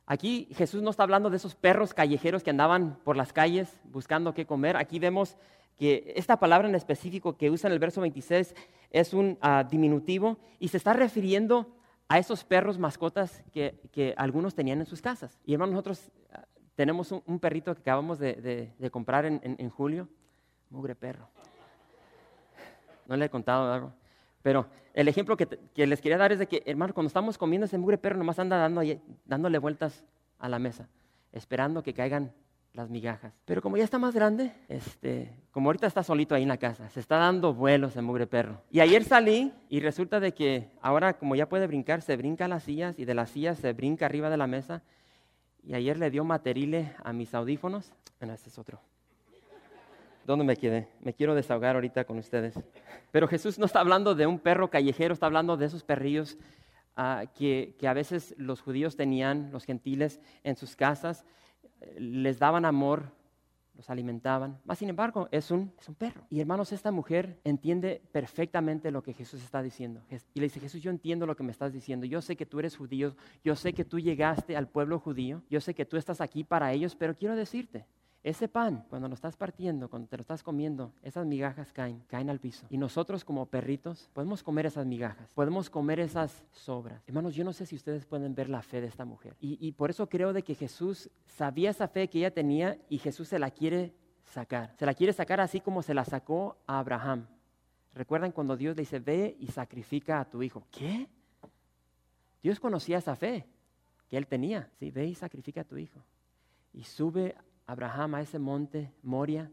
Aquí 0.04 0.48
Jesús 0.52 0.82
no 0.82 0.90
está 0.90 1.04
hablando 1.04 1.30
de 1.30 1.36
esos 1.36 1.54
perros 1.54 1.94
callejeros 1.94 2.42
que 2.42 2.50
andaban 2.50 2.98
por 3.04 3.16
las 3.16 3.32
calles 3.32 3.80
buscando 3.84 4.34
qué 4.34 4.46
comer. 4.46 4.76
Aquí 4.76 4.98
vemos 4.98 5.36
que 5.76 6.12
esta 6.16 6.38
palabra 6.38 6.68
en 6.68 6.74
específico 6.74 7.36
que 7.36 7.50
usa 7.50 7.68
en 7.68 7.72
el 7.72 7.78
verso 7.78 8.00
26 8.00 8.54
es 8.90 9.14
un 9.14 9.38
ah, 9.40 9.64
diminutivo 9.68 10.38
y 10.58 10.68
se 10.68 10.76
está 10.76 10.92
refiriendo 10.92 11.72
a 12.08 12.18
esos 12.18 12.44
perros 12.44 12.78
mascotas 12.78 13.42
que, 13.52 14.14
algunos 14.16 14.54
tenían 14.54 14.80
en 14.80 14.86
sus 14.86 15.02
casas. 15.02 15.40
Y 15.44 15.54
hermanos, 15.54 15.72
nosotros 15.72 16.12
ah, 16.32 16.44
tenemos 16.74 17.12
un, 17.12 17.38
perrito 17.38 17.74
que 17.74 17.80
acabamos 17.80 18.18
de, 18.18 18.72
comprar 18.90 19.24
en, 19.26 19.70
julio, 19.70 20.08
mugre 20.70 20.94
perro. 20.94 21.28
No 23.06 23.16
le 23.16 23.26
he 23.26 23.30
contado 23.30 23.72
algo. 23.72 23.92
Pero 24.46 24.68
el 24.94 25.08
ejemplo 25.08 25.36
que, 25.36 25.58
les 25.74 26.00
quería 26.00 26.18
dar 26.18 26.30
es 26.30 26.38
de 26.38 26.46
que, 26.46 26.62
hermano, 26.66 26.94
cuando 26.94 27.08
estamos 27.08 27.36
comiendo 27.36 27.64
ese 27.64 27.78
mugre 27.78 27.98
perro, 27.98 28.16
nomás 28.16 28.38
anda 28.38 28.56
dando, 28.56 28.80
dándole 29.24 29.58
vueltas 29.58 30.04
a 30.38 30.48
la 30.48 30.60
mesa, 30.60 30.88
esperando 31.32 31.82
que 31.82 31.92
caigan 31.92 32.30
las 32.72 32.88
migajas. 32.88 33.34
Pero 33.44 33.60
como 33.60 33.76
ya 33.76 33.82
está 33.82 33.98
más 33.98 34.14
grande, 34.14 34.52
este, 34.68 35.36
como 35.50 35.68
ahorita 35.68 35.88
está 35.88 36.04
solito 36.04 36.36
ahí 36.36 36.44
en 36.44 36.48
la 36.48 36.58
casa, 36.58 36.88
se 36.90 37.00
está 37.00 37.16
dando 37.16 37.54
vuelos 37.54 37.96
en 37.96 38.04
mugre 38.04 38.28
perro. 38.28 38.62
Y 38.70 38.78
ayer 38.78 39.02
salí 39.02 39.52
y 39.68 39.80
resulta 39.80 40.20
de 40.20 40.32
que 40.32 40.70
ahora 40.80 41.18
como 41.18 41.34
ya 41.34 41.48
puede 41.48 41.66
brincar, 41.66 42.00
se 42.00 42.16
brinca 42.16 42.44
a 42.44 42.48
las 42.48 42.62
sillas 42.62 43.00
y 43.00 43.04
de 43.04 43.14
las 43.14 43.30
sillas 43.30 43.58
se 43.58 43.72
brinca 43.72 44.06
arriba 44.06 44.30
de 44.30 44.36
la 44.36 44.46
mesa. 44.46 44.84
Y 45.64 45.74
ayer 45.74 45.98
le 45.98 46.08
dio 46.08 46.22
materile 46.22 46.92
a 47.02 47.12
mis 47.12 47.34
audífonos. 47.34 47.92
Bueno, 48.20 48.34
ese 48.34 48.48
es 48.48 48.58
otro. 48.60 48.80
¿Dónde 50.26 50.44
me 50.44 50.56
quedé? 50.56 50.88
Me 51.00 51.14
quiero 51.14 51.34
desahogar 51.34 51.76
ahorita 51.76 52.04
con 52.04 52.18
ustedes. 52.18 52.54
Pero 53.12 53.28
Jesús 53.28 53.58
no 53.58 53.64
está 53.64 53.80
hablando 53.80 54.14
de 54.14 54.26
un 54.26 54.38
perro 54.38 54.68
callejero, 54.68 55.14
está 55.14 55.26
hablando 55.26 55.56
de 55.56 55.66
esos 55.66 55.84
perrillos 55.84 56.36
ah, 56.96 57.24
que, 57.34 57.76
que 57.78 57.88
a 57.88 57.94
veces 57.94 58.34
los 58.36 58.60
judíos 58.60 58.96
tenían, 58.96 59.50
los 59.52 59.64
gentiles, 59.64 60.20
en 60.42 60.56
sus 60.56 60.76
casas 60.76 61.24
les 61.98 62.38
daban 62.38 62.64
amor, 62.64 63.12
los 63.74 63.90
alimentaban. 63.90 64.58
Más 64.64 64.78
sin 64.78 64.88
embargo, 64.88 65.28
es 65.30 65.50
un, 65.50 65.72
es 65.78 65.88
un 65.88 65.94
perro. 65.94 66.26
Y 66.30 66.40
hermanos, 66.40 66.72
esta 66.72 66.90
mujer 66.90 67.38
entiende 67.44 68.02
perfectamente 68.12 68.90
lo 68.90 69.02
que 69.02 69.12
Jesús 69.12 69.42
está 69.42 69.62
diciendo. 69.62 70.02
Y 70.34 70.40
le 70.40 70.46
dice, 70.46 70.60
Jesús, 70.60 70.82
yo 70.82 70.90
entiendo 70.90 71.26
lo 71.26 71.36
que 71.36 71.42
me 71.42 71.52
estás 71.52 71.72
diciendo. 71.72 72.06
Yo 72.06 72.22
sé 72.22 72.36
que 72.36 72.46
tú 72.46 72.58
eres 72.58 72.76
judío, 72.76 73.16
yo 73.44 73.54
sé 73.54 73.74
que 73.74 73.84
tú 73.84 74.00
llegaste 74.00 74.56
al 74.56 74.68
pueblo 74.68 74.98
judío, 74.98 75.42
yo 75.50 75.60
sé 75.60 75.74
que 75.74 75.84
tú 75.84 75.96
estás 75.96 76.20
aquí 76.20 76.42
para 76.42 76.72
ellos, 76.72 76.96
pero 76.96 77.14
quiero 77.14 77.36
decirte, 77.36 77.86
ese 78.26 78.48
pan, 78.48 78.84
cuando 78.90 79.06
lo 79.06 79.14
estás 79.14 79.36
partiendo, 79.36 79.88
cuando 79.88 80.08
te 80.08 80.16
lo 80.16 80.22
estás 80.22 80.42
comiendo, 80.42 80.92
esas 81.04 81.24
migajas 81.24 81.72
caen, 81.72 82.02
caen 82.08 82.28
al 82.28 82.40
piso. 82.40 82.66
Y 82.70 82.76
nosotros 82.76 83.24
como 83.24 83.46
perritos 83.46 84.10
podemos 84.12 84.42
comer 84.42 84.66
esas 84.66 84.84
migajas, 84.84 85.32
podemos 85.32 85.70
comer 85.70 86.00
esas 86.00 86.44
sobras. 86.50 87.00
Hermanos, 87.06 87.36
yo 87.36 87.44
no 87.44 87.52
sé 87.52 87.66
si 87.66 87.76
ustedes 87.76 88.04
pueden 88.04 88.34
ver 88.34 88.48
la 88.48 88.62
fe 88.62 88.80
de 88.80 88.88
esta 88.88 89.04
mujer. 89.04 89.36
Y, 89.38 89.70
por 89.72 89.90
eso 89.90 90.08
creo 90.08 90.32
de 90.32 90.42
que 90.42 90.56
Jesús 90.56 91.08
sabía 91.28 91.70
esa 91.70 91.86
fe 91.86 92.08
que 92.08 92.18
ella 92.18 92.32
tenía 92.32 92.76
y 92.88 92.98
Jesús 92.98 93.28
se 93.28 93.38
la 93.38 93.52
quiere 93.52 93.94
sacar. 94.24 94.74
Se 94.76 94.86
la 94.86 94.94
quiere 94.94 95.12
sacar 95.12 95.40
así 95.40 95.60
como 95.60 95.80
se 95.82 95.94
la 95.94 96.04
sacó 96.04 96.56
a 96.66 96.80
Abraham. 96.80 97.28
¿Recuerdan 97.94 98.32
cuando 98.32 98.56
Dios 98.56 98.74
le 98.74 98.82
dice, 98.82 98.98
ve 98.98 99.36
y 99.38 99.46
sacrifica 99.52 100.18
a 100.18 100.24
tu 100.24 100.42
hijo? 100.42 100.66
¿Qué? 100.72 101.06
Dios 102.42 102.58
conocía 102.58 102.98
esa 102.98 103.14
fe 103.14 103.46
que 104.08 104.16
él 104.16 104.26
tenía. 104.26 104.68
Sí, 104.80 104.90
ve 104.90 105.06
y 105.06 105.14
sacrifica 105.14 105.60
a 105.60 105.64
tu 105.64 105.76
hijo. 105.76 106.00
Y 106.74 106.82
sube 106.82 107.36
Abraham 107.66 108.16
a 108.16 108.20
ese 108.22 108.38
monte 108.38 108.92
Moria 109.02 109.50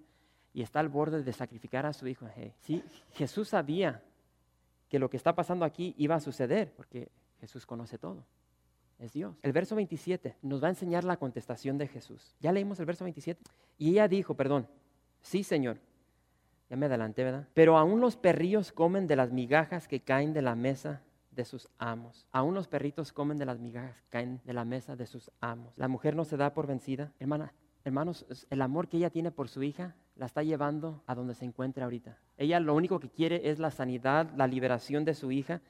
y 0.54 0.62
está 0.62 0.80
al 0.80 0.90
borde 0.90 1.24
de 1.24 1.34
sacrificar 1.34 1.86
a 1.86 1.94
su 1.94 2.08
hijo. 2.08 2.28
Sí, 2.60 2.84
Jesús 3.14 3.50
sabía 3.50 4.04
que 4.90 5.00
lo 5.00 5.10
que 5.10 5.18
está 5.18 5.34
pasando 5.34 5.66
aquí 5.66 5.96
iba 5.98 6.16
a 6.16 6.20
suceder, 6.20 6.72
porque 6.76 7.10
Jesús 7.40 7.66
conoce 7.66 7.98
todo. 7.98 8.24
Es 9.00 9.14
Dios. 9.14 9.36
El 9.42 9.52
verso 9.52 9.76
27 9.76 10.38
nos 10.44 10.64
va 10.64 10.68
a 10.68 10.70
enseñar 10.70 11.04
la 11.04 11.18
contestación 11.18 11.78
de 11.78 11.88
Jesús. 11.88 12.36
Ya 12.40 12.52
leímos 12.52 12.80
el 12.80 12.86
verso 12.86 13.04
27. 13.04 13.42
Y 13.78 13.90
ella 13.92 14.08
dijo, 14.08 14.36
perdón, 14.36 14.68
sí 15.22 15.44
Señor. 15.44 15.80
Ya 16.70 16.78
me 16.78 16.86
adelanté, 16.86 17.24
¿verdad? 17.24 17.48
Pero 17.54 17.78
aún 17.78 18.00
los 18.00 18.16
perrillos 18.16 18.72
comen 18.72 19.08
de 19.08 19.16
las 19.16 19.32
migajas 19.32 19.88
que 19.88 20.02
caen 20.02 20.34
de 20.34 20.42
la 20.42 20.56
mesa 20.56 21.02
de 21.32 21.46
sus 21.46 21.68
amos. 21.80 22.28
Aún 22.32 22.54
los 22.54 22.68
perritos 22.68 23.12
comen 23.12 23.38
de 23.38 23.46
las 23.46 23.60
migajas 23.60 24.00
que 24.02 24.10
caen 24.10 24.42
de 24.46 24.54
la 24.54 24.66
mesa 24.66 24.96
de 24.96 25.08
sus 25.08 25.32
amos. 25.42 25.78
La 25.78 25.88
mujer 25.88 26.16
no 26.16 26.24
se 26.26 26.38
da 26.38 26.54
por 26.54 26.68
vencida. 26.68 27.12
Hermana, 27.20 27.54
Hermanos, 27.86 28.26
el 28.50 28.62
amor 28.62 28.88
que 28.88 28.98
ella 28.98 29.10
tiene 29.10 29.32
por 29.32 29.50
su 29.50 29.62
hija 29.62 29.96
la 30.16 30.26
está 30.26 30.42
llevando 30.42 31.04
a 31.06 31.16
donde 31.16 31.34
se 31.34 31.44
encuentra 31.44 31.84
ahorita. 31.84 32.18
Ella 32.38 32.62
lo 32.62 32.76
único 32.76 33.00
que 33.00 33.10
quiere 33.10 33.50
es 33.50 33.60
la 33.60 33.72
sanidad, 33.72 34.30
la 34.38 34.48
liberación 34.48 35.04
de 35.04 35.14
su 35.14 35.32
hija 35.34 35.62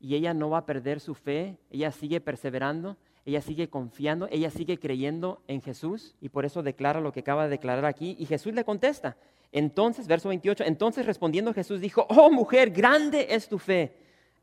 y 0.00 0.16
ella 0.16 0.34
no 0.34 0.50
va 0.50 0.58
a 0.58 0.66
perder 0.66 0.98
su 0.98 1.14
fe, 1.14 1.58
ella 1.70 1.92
sigue 1.92 2.20
perseverando, 2.20 2.96
ella 3.24 3.40
sigue 3.40 3.68
confiando, 3.68 4.26
ella 4.32 4.50
sigue 4.50 4.80
creyendo 4.80 5.42
en 5.46 5.60
Jesús 5.60 6.16
y 6.20 6.30
por 6.30 6.44
eso 6.44 6.64
declara 6.64 7.00
lo 7.00 7.12
que 7.12 7.20
acaba 7.20 7.44
de 7.44 7.50
declarar 7.50 7.84
aquí 7.84 8.16
y 8.18 8.26
Jesús 8.26 8.52
le 8.52 8.64
contesta. 8.64 9.16
Entonces, 9.52 10.08
verso 10.08 10.28
28, 10.28 10.64
entonces 10.64 11.06
respondiendo 11.06 11.54
Jesús 11.54 11.80
dijo, 11.80 12.06
oh 12.08 12.32
mujer, 12.32 12.70
grande 12.70 13.28
es 13.30 13.48
tu 13.48 13.58
fe, 13.58 13.94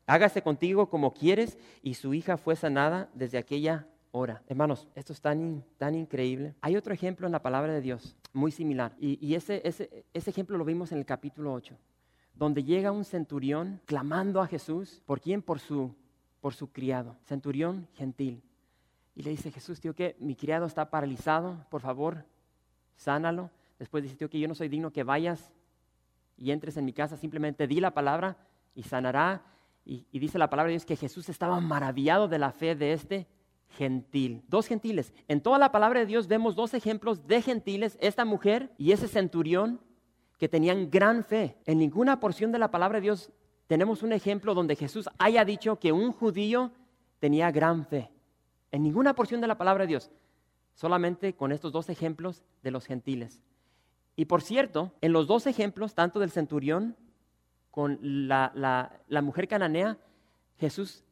hágase 0.06 0.40
contigo 0.40 0.88
como 0.88 1.12
quieres 1.12 1.58
y 1.82 1.94
su 1.94 2.14
hija 2.14 2.38
fue 2.38 2.56
sanada 2.56 3.10
desde 3.12 3.36
aquella 3.36 3.86
ora. 4.10 4.42
Hermanos, 4.48 4.88
esto 4.94 5.12
es 5.12 5.20
tan, 5.20 5.64
tan 5.76 5.94
increíble. 5.94 6.54
Hay 6.60 6.76
otro 6.76 6.92
ejemplo 6.92 7.26
en 7.26 7.32
la 7.32 7.42
palabra 7.42 7.72
de 7.72 7.80
Dios, 7.80 8.16
muy 8.32 8.50
similar. 8.50 8.94
Y, 9.00 9.34
ese, 9.34 9.60
ese, 9.64 10.04
ese 10.12 10.30
ejemplo 10.30 10.56
lo 10.58 10.64
vimos 10.64 10.92
en 10.92 10.98
el 10.98 11.06
capítulo 11.06 11.52
8, 11.52 11.76
donde 12.34 12.64
llega 12.64 12.92
un 12.92 13.04
centurión 13.04 13.80
clamando 13.84 14.40
a 14.40 14.46
Jesús. 14.46 15.02
¿Por 15.06 15.20
quién? 15.20 15.42
Por 15.42 15.60
su 15.60 15.94
por 16.40 16.54
su 16.54 16.70
criado, 16.70 17.16
centurión 17.24 17.88
gentil. 17.94 18.42
Y 19.14 19.22
le 19.22 19.30
dice, 19.30 19.50
Jesús, 19.50 19.80
tío, 19.80 19.94
que 19.94 20.16
mi 20.20 20.36
criado 20.36 20.66
está 20.66 20.90
paralizado, 20.90 21.66
por 21.70 21.80
favor, 21.80 22.24
sánalo. 22.96 23.50
Después 23.78 24.02
dice, 24.02 24.16
tío, 24.16 24.30
que 24.30 24.38
yo 24.38 24.46
no 24.46 24.54
soy 24.54 24.68
digno 24.68 24.92
que 24.92 25.02
vayas 25.02 25.52
y 26.36 26.52
entres 26.52 26.76
en 26.76 26.84
mi 26.84 26.92
casa, 26.92 27.16
simplemente 27.16 27.66
di 27.66 27.80
la 27.80 27.92
palabra 27.92 28.36
y 28.74 28.84
sanará. 28.84 29.42
Y, 29.84 30.06
y 30.12 30.18
dice 30.18 30.38
la 30.38 30.50
palabra 30.50 30.68
de 30.68 30.74
Dios 30.74 30.86
que 30.86 30.96
Jesús 30.96 31.28
estaba 31.28 31.58
maravillado 31.60 32.28
de 32.28 32.38
la 32.38 32.52
fe 32.52 32.76
de 32.76 32.92
este 32.92 33.26
gentil. 33.70 34.42
Dos 34.48 34.66
gentiles. 34.66 35.12
En 35.28 35.40
toda 35.40 35.58
la 35.58 35.72
palabra 35.72 36.00
de 36.00 36.06
Dios 36.06 36.28
vemos 36.28 36.56
dos 36.56 36.74
ejemplos 36.74 37.26
de 37.26 37.42
gentiles, 37.42 37.98
esta 38.00 38.24
mujer 38.24 38.72
y 38.78 38.92
ese 38.92 39.08
centurión 39.08 39.80
que 40.38 40.48
tenían 40.48 40.90
gran 40.90 41.24
fe. 41.24 41.56
En 41.66 41.78
ninguna 41.78 42.20
porción 42.20 42.52
de 42.52 42.58
la 42.58 42.70
palabra 42.70 42.98
de 42.98 43.02
Dios 43.02 43.30
tenemos 43.66 44.02
un 44.02 44.12
ejemplo 44.12 44.54
donde 44.54 44.76
Jesús 44.76 45.08
haya 45.18 45.44
dicho 45.44 45.78
que 45.78 45.92
un 45.92 46.12
judío 46.12 46.72
tenía 47.18 47.50
gran 47.50 47.84
fe. 47.86 48.10
En 48.70 48.82
ninguna 48.82 49.14
porción 49.14 49.40
de 49.40 49.46
la 49.46 49.58
palabra 49.58 49.84
de 49.84 49.88
Dios. 49.88 50.10
Solamente 50.74 51.34
con 51.34 51.52
estos 51.52 51.72
dos 51.72 51.88
ejemplos 51.88 52.42
de 52.62 52.70
los 52.70 52.86
gentiles. 52.86 53.42
Y 54.16 54.24
por 54.24 54.42
cierto, 54.42 54.92
en 55.00 55.12
los 55.12 55.26
dos 55.26 55.46
ejemplos, 55.46 55.94
tanto 55.94 56.18
del 56.18 56.30
centurión 56.30 56.96
con 57.70 57.98
la, 58.00 58.52
la 59.06 59.22
mujer 59.22 59.48
cananea, 59.48 59.98
Jesús 60.58 61.04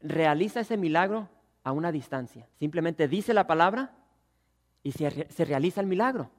realiza 0.00 0.60
ese 0.60 0.76
milagro 0.76 1.28
a 1.68 1.72
una 1.72 1.92
distancia. 1.92 2.48
Simplemente 2.58 3.08
dice 3.08 3.34
la 3.34 3.46
palabra 3.46 3.94
y 4.82 4.92
se, 4.92 5.10
realiza 5.44 5.80
el 5.80 5.86
milagro. 5.86 6.30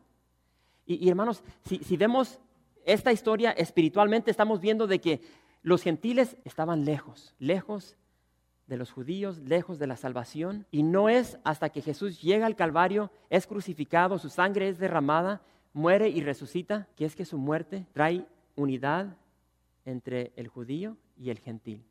Y, 0.86 1.08
hermanos, 1.08 1.44
si, 1.66 1.78
si 1.78 1.98
vemos 1.98 2.40
esta 2.84 3.12
historia 3.12 3.52
espiritualmente, 3.52 4.32
estamos 4.32 4.60
viendo 4.60 4.88
de 4.88 5.00
que 5.00 5.22
los 5.62 5.84
gentiles 5.84 6.36
estaban 6.46 6.84
lejos, 6.84 7.36
lejos 7.38 7.96
de 8.66 8.78
los 8.78 8.92
judíos, 8.92 9.38
lejos 9.40 9.78
de 9.78 9.86
la 9.86 9.98
salvación. 9.98 10.66
Y 10.72 10.82
no 10.82 11.10
es 11.10 11.38
hasta 11.44 11.70
que 11.70 11.82
Jesús 11.82 12.22
llega 12.22 12.48
al 12.48 12.56
Calvario, 12.56 13.12
es 13.30 13.46
crucificado, 13.46 14.18
su 14.18 14.30
sangre 14.30 14.68
es 14.68 14.80
derramada, 14.80 15.42
muere 15.74 16.10
y 16.10 16.22
resucita, 16.22 16.88
que 16.96 17.06
es 17.06 17.16
que 17.16 17.26
su 17.26 17.38
muerte 17.38 17.86
trae 17.94 18.26
unidad 18.56 19.16
entre 19.86 20.32
el 20.36 20.48
judío 20.48 20.98
y 21.18 21.30
el 21.30 21.40
gentil. 21.40 21.84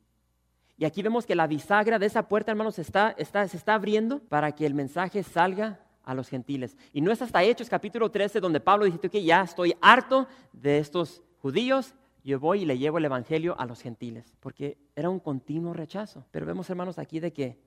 Y 0.78 0.84
aquí 0.84 1.02
vemos 1.02 1.26
que 1.26 1.34
la 1.34 1.48
bisagra 1.48 1.98
de 1.98 2.06
esa 2.06 2.28
puerta, 2.28 2.52
hermanos, 2.52 2.78
está, 2.78 3.10
está, 3.18 3.46
se 3.48 3.56
está 3.56 3.74
abriendo 3.74 4.20
para 4.20 4.52
que 4.52 4.64
el 4.64 4.74
mensaje 4.74 5.24
salga 5.24 5.80
a 6.04 6.14
los 6.14 6.28
gentiles. 6.28 6.76
Y 6.92 7.00
no 7.00 7.10
es 7.10 7.20
hasta 7.20 7.42
Hechos 7.42 7.68
capítulo 7.68 8.12
13 8.12 8.38
donde 8.38 8.60
Pablo 8.60 8.84
dice 8.84 9.10
que 9.10 9.24
ya 9.24 9.42
estoy 9.42 9.74
harto 9.80 10.28
de 10.52 10.78
estos 10.78 11.20
judíos, 11.42 11.94
yo 12.22 12.38
voy 12.38 12.62
y 12.62 12.64
le 12.64 12.78
llevo 12.78 12.98
el 12.98 13.04
Evangelio 13.04 13.58
a 13.58 13.66
los 13.66 13.82
gentiles, 13.82 14.32
porque 14.38 14.78
era 14.94 15.10
un 15.10 15.18
continuo 15.18 15.72
rechazo. 15.72 16.24
Pero 16.30 16.46
vemos, 16.46 16.70
hermanos, 16.70 16.98
aquí 16.98 17.18
de 17.18 17.32
que 17.32 17.58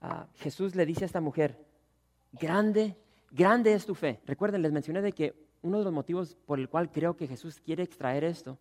ah, 0.00 0.26
Jesús 0.36 0.76
le 0.76 0.86
dice 0.86 1.04
a 1.04 1.06
esta 1.06 1.20
mujer, 1.20 1.58
grande, 2.32 2.96
grande 3.32 3.74
es 3.74 3.86
tu 3.86 3.96
fe. 3.96 4.20
Recuerden, 4.24 4.62
les 4.62 4.72
mencioné 4.72 5.02
de 5.02 5.12
que 5.12 5.34
uno 5.62 5.78
de 5.78 5.84
los 5.84 5.92
motivos 5.92 6.36
por 6.46 6.60
el 6.60 6.68
cual 6.68 6.92
creo 6.92 7.16
que 7.16 7.26
Jesús 7.26 7.58
quiere 7.58 7.82
extraer 7.82 8.22
esto 8.22 8.56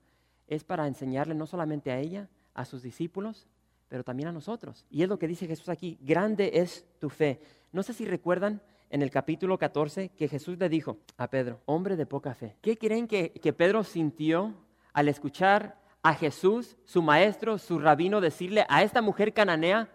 es 0.47 0.63
para 0.63 0.87
enseñarle 0.87 1.35
no 1.35 1.45
solamente 1.45 1.91
a 1.91 1.99
ella, 1.99 2.29
a 2.55 2.65
sus 2.65 2.81
discípulos, 2.81 3.47
pero 3.95 4.03
también 4.03 4.27
a 4.27 4.33
nosotros. 4.33 4.85
Y 4.89 5.03
es 5.03 5.07
lo 5.07 5.17
que 5.17 5.25
dice 5.25 5.47
Jesús 5.47 5.69
aquí, 5.69 5.97
grande 6.01 6.51
es 6.55 6.85
tu 6.99 7.09
fe. 7.09 7.39
No 7.71 7.81
sé 7.81 7.93
si 7.93 8.03
recuerdan 8.03 8.61
en 8.89 9.01
el 9.01 9.09
capítulo 9.09 9.57
14 9.57 10.09
que 10.09 10.27
Jesús 10.27 10.57
le 10.59 10.67
dijo 10.67 10.97
a 11.15 11.29
Pedro, 11.29 11.61
hombre 11.63 11.95
de 11.95 12.05
poca 12.05 12.35
fe. 12.35 12.57
¿Qué 12.61 12.77
creen 12.77 13.07
que, 13.07 13.31
que 13.31 13.53
Pedro 13.53 13.85
sintió 13.85 14.53
al 14.91 15.07
escuchar 15.07 15.79
a 16.03 16.13
Jesús, 16.13 16.75
su 16.83 17.01
maestro, 17.01 17.57
su 17.57 17.79
rabino, 17.79 18.19
decirle 18.19 18.65
a 18.67 18.83
esta 18.83 19.01
mujer 19.01 19.31
cananea, 19.31 19.87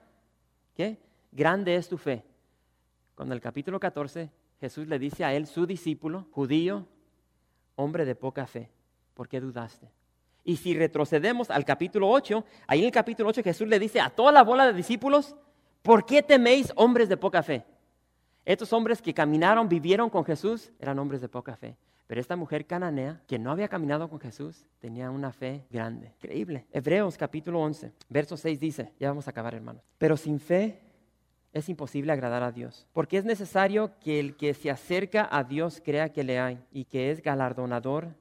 ¿qué? 0.74 0.98
Grande 1.30 1.76
es 1.76 1.86
tu 1.86 1.98
fe. 1.98 2.24
Cuando 3.14 3.34
el 3.34 3.42
capítulo 3.42 3.78
14 3.78 4.30
Jesús 4.60 4.88
le 4.88 4.98
dice 4.98 5.26
a 5.26 5.34
él, 5.34 5.46
su 5.46 5.66
discípulo, 5.66 6.26
judío, 6.30 6.86
hombre 7.76 8.06
de 8.06 8.14
poca 8.14 8.46
fe, 8.46 8.70
¿por 9.12 9.28
qué 9.28 9.42
dudaste? 9.42 9.90
Y 10.50 10.56
si 10.56 10.74
retrocedemos 10.74 11.48
al 11.48 11.64
capítulo 11.64 12.10
8, 12.10 12.44
ahí 12.66 12.80
en 12.80 12.86
el 12.86 12.90
capítulo 12.90 13.28
8 13.28 13.40
Jesús 13.44 13.68
le 13.68 13.78
dice 13.78 14.00
a 14.00 14.10
toda 14.10 14.32
la 14.32 14.42
bola 14.42 14.66
de 14.66 14.72
discípulos, 14.72 15.36
¿por 15.80 16.04
qué 16.04 16.24
teméis 16.24 16.72
hombres 16.74 17.08
de 17.08 17.16
poca 17.16 17.40
fe? 17.44 17.64
Estos 18.44 18.72
hombres 18.72 19.00
que 19.00 19.14
caminaron, 19.14 19.68
vivieron 19.68 20.10
con 20.10 20.24
Jesús, 20.24 20.72
eran 20.80 20.98
hombres 20.98 21.20
de 21.20 21.28
poca 21.28 21.56
fe. 21.56 21.76
Pero 22.08 22.20
esta 22.20 22.34
mujer 22.34 22.66
cananea, 22.66 23.22
que 23.28 23.38
no 23.38 23.52
había 23.52 23.68
caminado 23.68 24.10
con 24.10 24.18
Jesús, 24.18 24.66
tenía 24.80 25.08
una 25.12 25.30
fe 25.30 25.66
grande, 25.70 26.14
increíble. 26.16 26.66
Hebreos 26.72 27.16
capítulo 27.16 27.60
11, 27.60 27.92
verso 28.08 28.36
6 28.36 28.58
dice, 28.58 28.92
ya 28.98 29.06
vamos 29.06 29.28
a 29.28 29.30
acabar 29.30 29.54
hermanos, 29.54 29.84
pero 29.98 30.16
sin 30.16 30.40
fe 30.40 30.80
es 31.52 31.68
imposible 31.68 32.10
agradar 32.10 32.42
a 32.42 32.50
Dios, 32.50 32.88
porque 32.92 33.18
es 33.18 33.24
necesario 33.24 33.92
que 34.00 34.18
el 34.18 34.34
que 34.34 34.52
se 34.54 34.68
acerca 34.68 35.28
a 35.30 35.44
Dios 35.44 35.80
crea 35.80 36.12
que 36.12 36.24
le 36.24 36.40
hay 36.40 36.58
y 36.72 36.86
que 36.86 37.12
es 37.12 37.22
galardonador 37.22 38.18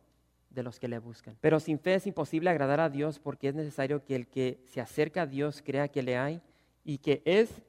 de 0.50 0.64
los 0.64 0.80
que 0.80 0.88
le 0.88 1.00
buscan. 1.00 1.36
Pero 1.42 1.60
sin 1.60 1.80
fe 1.80 1.96
es 1.96 2.08
imposible 2.08 2.50
agradar 2.50 2.80
a 2.80 2.90
Dios 2.90 3.20
porque 3.20 3.50
es 3.50 3.56
necesario 3.56 4.04
que 4.04 4.16
el 4.16 4.28
que 4.28 4.60
se 4.66 4.82
acerca 4.82 5.24
a 5.24 5.28
Dios 5.28 5.62
crea 5.64 5.88
que 5.88 6.04
le 6.04 6.18
hay 6.18 6.42
y 6.84 6.98
que 6.98 7.22
es 7.26 7.62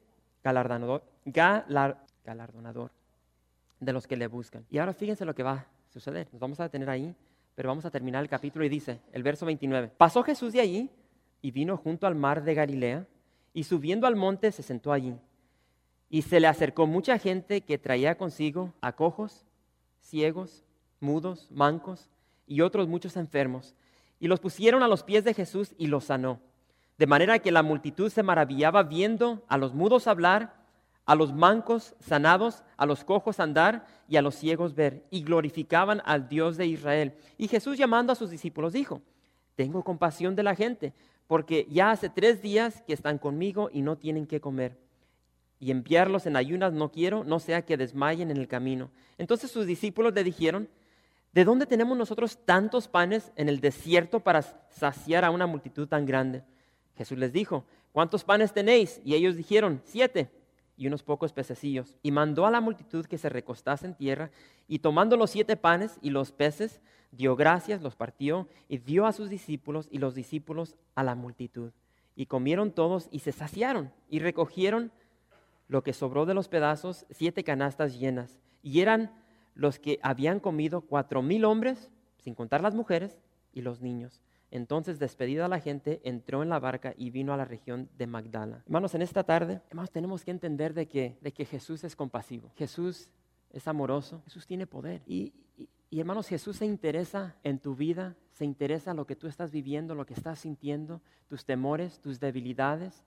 galardonador, 0.43 1.03
galardonador 1.25 2.91
de 3.79 3.93
los 3.93 4.07
que 4.07 4.17
le 4.17 4.27
buscan. 4.27 4.65
Y 4.69 4.79
ahora 4.79 4.93
fíjense 4.93 5.25
lo 5.25 5.35
que 5.35 5.43
va 5.43 5.51
a 5.53 5.65
suceder. 5.89 6.27
Nos 6.31 6.39
vamos 6.39 6.59
a 6.59 6.63
detener 6.63 6.89
ahí, 6.89 7.15
pero 7.55 7.69
vamos 7.69 7.85
a 7.85 7.91
terminar 7.91 8.23
el 8.23 8.29
capítulo 8.29 8.65
y 8.65 8.69
dice, 8.69 8.99
el 9.11 9.23
verso 9.23 9.45
29, 9.45 9.91
pasó 9.97 10.23
Jesús 10.23 10.53
de 10.53 10.61
allí 10.61 10.89
y 11.41 11.51
vino 11.51 11.77
junto 11.77 12.07
al 12.07 12.15
mar 12.15 12.43
de 12.43 12.53
Galilea 12.53 13.05
y 13.53 13.63
subiendo 13.63 14.07
al 14.07 14.15
monte 14.15 14.51
se 14.51 14.63
sentó 14.63 14.91
allí. 14.91 15.15
Y 16.09 16.23
se 16.23 16.39
le 16.39 16.47
acercó 16.47 16.87
mucha 16.87 17.17
gente 17.17 17.61
que 17.61 17.77
traía 17.77 18.17
consigo 18.17 18.73
a 18.81 18.93
cojos, 18.93 19.45
ciegos, 20.01 20.65
mudos, 20.99 21.49
mancos 21.51 22.10
y 22.51 22.59
otros 22.59 22.89
muchos 22.89 23.15
enfermos, 23.15 23.75
y 24.19 24.27
los 24.27 24.41
pusieron 24.41 24.83
a 24.83 24.89
los 24.89 25.03
pies 25.03 25.23
de 25.23 25.33
Jesús 25.33 25.73
y 25.77 25.87
los 25.87 26.03
sanó. 26.03 26.41
De 26.97 27.07
manera 27.07 27.39
que 27.39 27.49
la 27.49 27.63
multitud 27.63 28.11
se 28.11 28.23
maravillaba 28.23 28.83
viendo 28.83 29.41
a 29.47 29.57
los 29.57 29.73
mudos 29.73 30.05
hablar, 30.05 30.53
a 31.05 31.15
los 31.15 31.33
mancos 31.33 31.95
sanados, 32.01 32.65
a 32.75 32.85
los 32.85 33.05
cojos 33.05 33.39
andar 33.39 33.85
y 34.09 34.17
a 34.17 34.21
los 34.21 34.35
ciegos 34.35 34.75
ver, 34.75 35.05
y 35.09 35.23
glorificaban 35.23 36.01
al 36.03 36.27
Dios 36.27 36.57
de 36.57 36.67
Israel. 36.67 37.13
Y 37.37 37.47
Jesús 37.47 37.77
llamando 37.77 38.11
a 38.11 38.17
sus 38.17 38.29
discípulos 38.29 38.73
dijo, 38.73 39.01
tengo 39.55 39.81
compasión 39.81 40.35
de 40.35 40.43
la 40.43 40.53
gente, 40.53 40.93
porque 41.27 41.65
ya 41.69 41.91
hace 41.91 42.09
tres 42.09 42.41
días 42.41 42.81
que 42.85 42.91
están 42.91 43.17
conmigo 43.17 43.69
y 43.71 43.81
no 43.81 43.95
tienen 43.95 44.27
que 44.27 44.41
comer. 44.41 44.77
Y 45.57 45.71
enviarlos 45.71 46.25
en 46.25 46.35
ayunas 46.35 46.73
no 46.73 46.91
quiero, 46.91 47.23
no 47.23 47.39
sea 47.39 47.61
que 47.61 47.77
desmayen 47.77 48.29
en 48.29 48.35
el 48.35 48.49
camino. 48.49 48.91
Entonces 49.17 49.49
sus 49.51 49.65
discípulos 49.65 50.13
le 50.13 50.25
dijeron, 50.25 50.67
¿De 51.33 51.45
dónde 51.45 51.65
tenemos 51.65 51.97
nosotros 51.97 52.37
tantos 52.45 52.87
panes 52.87 53.31
en 53.35 53.47
el 53.47 53.61
desierto 53.61 54.19
para 54.19 54.41
saciar 54.69 55.23
a 55.23 55.31
una 55.31 55.47
multitud 55.47 55.87
tan 55.87 56.05
grande? 56.05 56.43
Jesús 56.97 57.17
les 57.17 57.31
dijo, 57.31 57.63
¿cuántos 57.93 58.23
panes 58.23 58.53
tenéis? 58.53 59.01
Y 59.05 59.15
ellos 59.15 59.37
dijeron, 59.37 59.81
siete 59.85 60.29
y 60.75 60.87
unos 60.87 61.03
pocos 61.03 61.31
pececillos. 61.31 61.95
Y 62.01 62.11
mandó 62.11 62.45
a 62.45 62.51
la 62.51 62.59
multitud 62.59 63.05
que 63.05 63.17
se 63.17 63.29
recostase 63.29 63.85
en 63.85 63.95
tierra, 63.95 64.31
y 64.67 64.79
tomando 64.79 65.15
los 65.15 65.29
siete 65.29 65.55
panes 65.55 65.97
y 66.01 66.09
los 66.09 66.31
peces, 66.31 66.81
dio 67.11 67.35
gracias, 67.35 67.81
los 67.81 67.95
partió, 67.95 68.47
y 68.67 68.79
dio 68.79 69.05
a 69.05 69.13
sus 69.13 69.29
discípulos 69.29 69.87
y 69.91 69.99
los 69.99 70.15
discípulos 70.15 70.75
a 70.95 71.03
la 71.03 71.15
multitud. 71.15 71.71
Y 72.15 72.25
comieron 72.25 72.71
todos 72.71 73.07
y 73.11 73.19
se 73.19 73.31
saciaron, 73.31 73.93
y 74.09 74.19
recogieron 74.19 74.91
lo 75.67 75.83
que 75.83 75.93
sobró 75.93 76.25
de 76.25 76.33
los 76.33 76.49
pedazos, 76.49 77.05
siete 77.09 77.43
canastas 77.43 77.97
llenas. 77.97 78.39
Y 78.63 78.81
eran 78.81 79.20
los 79.55 79.79
que 79.79 79.99
habían 80.01 80.39
comido 80.39 80.81
cuatro 80.81 81.21
mil 81.21 81.45
hombres, 81.45 81.89
sin 82.17 82.35
contar 82.35 82.61
las 82.61 82.75
mujeres 82.75 83.17
y 83.53 83.61
los 83.61 83.81
niños. 83.81 84.21
Entonces, 84.51 84.99
despedida 84.99 85.47
la 85.47 85.61
gente, 85.61 86.01
entró 86.03 86.43
en 86.43 86.49
la 86.49 86.59
barca 86.59 86.93
y 86.97 87.09
vino 87.09 87.33
a 87.33 87.37
la 87.37 87.45
región 87.45 87.89
de 87.97 88.05
Magdala. 88.05 88.63
Hermanos, 88.65 88.93
en 88.95 89.01
esta 89.01 89.23
tarde, 89.23 89.61
hermanos, 89.69 89.91
tenemos 89.91 90.25
que 90.25 90.31
entender 90.31 90.73
de 90.73 90.87
que, 90.87 91.17
de 91.21 91.31
que 91.31 91.45
Jesús 91.45 91.85
es 91.85 91.95
compasivo. 91.95 92.51
Jesús 92.57 93.09
es 93.49 93.67
amoroso. 93.67 94.21
Jesús 94.25 94.45
tiene 94.45 94.67
poder. 94.67 95.01
Y, 95.05 95.33
y, 95.89 95.99
hermanos, 95.99 96.27
Jesús 96.27 96.57
se 96.57 96.65
interesa 96.65 97.37
en 97.43 97.59
tu 97.59 97.75
vida, 97.75 98.17
se 98.33 98.43
interesa 98.43 98.91
en 98.91 98.97
lo 98.97 99.07
que 99.07 99.15
tú 99.15 99.27
estás 99.27 99.51
viviendo, 99.51 99.95
lo 99.95 100.05
que 100.05 100.13
estás 100.13 100.39
sintiendo, 100.39 101.01
tus 101.29 101.45
temores, 101.45 101.99
tus 101.99 102.19
debilidades 102.19 103.05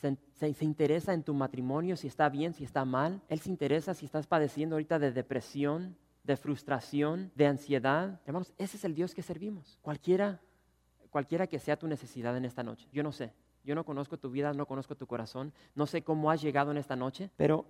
se, 0.00 0.64
interesa 0.64 1.12
en 1.12 1.22
tu 1.22 1.34
matrimonio, 1.34 1.96
si 1.96 2.06
está 2.06 2.28
bien, 2.28 2.54
si 2.54 2.64
está 2.64 2.84
mal. 2.84 3.20
Él 3.28 3.40
se 3.40 3.50
interesa 3.50 3.94
si 3.94 4.06
estás 4.06 4.26
padeciendo 4.26 4.76
ahorita 4.76 4.98
de 4.98 5.12
depresión, 5.12 5.96
de 6.24 6.36
frustración, 6.36 7.30
de 7.34 7.46
ansiedad. 7.46 8.20
Hermanos, 8.24 8.52
ese 8.56 8.78
es 8.78 8.84
el 8.84 8.94
Dios 8.94 9.14
que 9.14 9.22
servimos. 9.22 9.78
Cualquiera, 9.82 10.40
cualquiera 11.10 11.46
que 11.46 11.58
sea 11.58 11.78
tu 11.78 11.86
necesidad 11.86 12.36
en 12.36 12.44
esta 12.46 12.62
noche. 12.62 12.88
Yo 12.92 13.02
no 13.02 13.12
sé. 13.12 13.32
Yo 13.62 13.74
no 13.74 13.84
conozco 13.84 14.16
tu 14.16 14.30
vida, 14.30 14.54
no 14.54 14.66
conozco 14.66 14.96
tu 14.96 15.06
corazón. 15.06 15.52
No 15.74 15.86
sé 15.86 16.02
cómo 16.02 16.30
has 16.30 16.40
llegado 16.40 16.70
en 16.70 16.78
esta 16.78 16.96
noche, 16.96 17.30
pero 17.36 17.66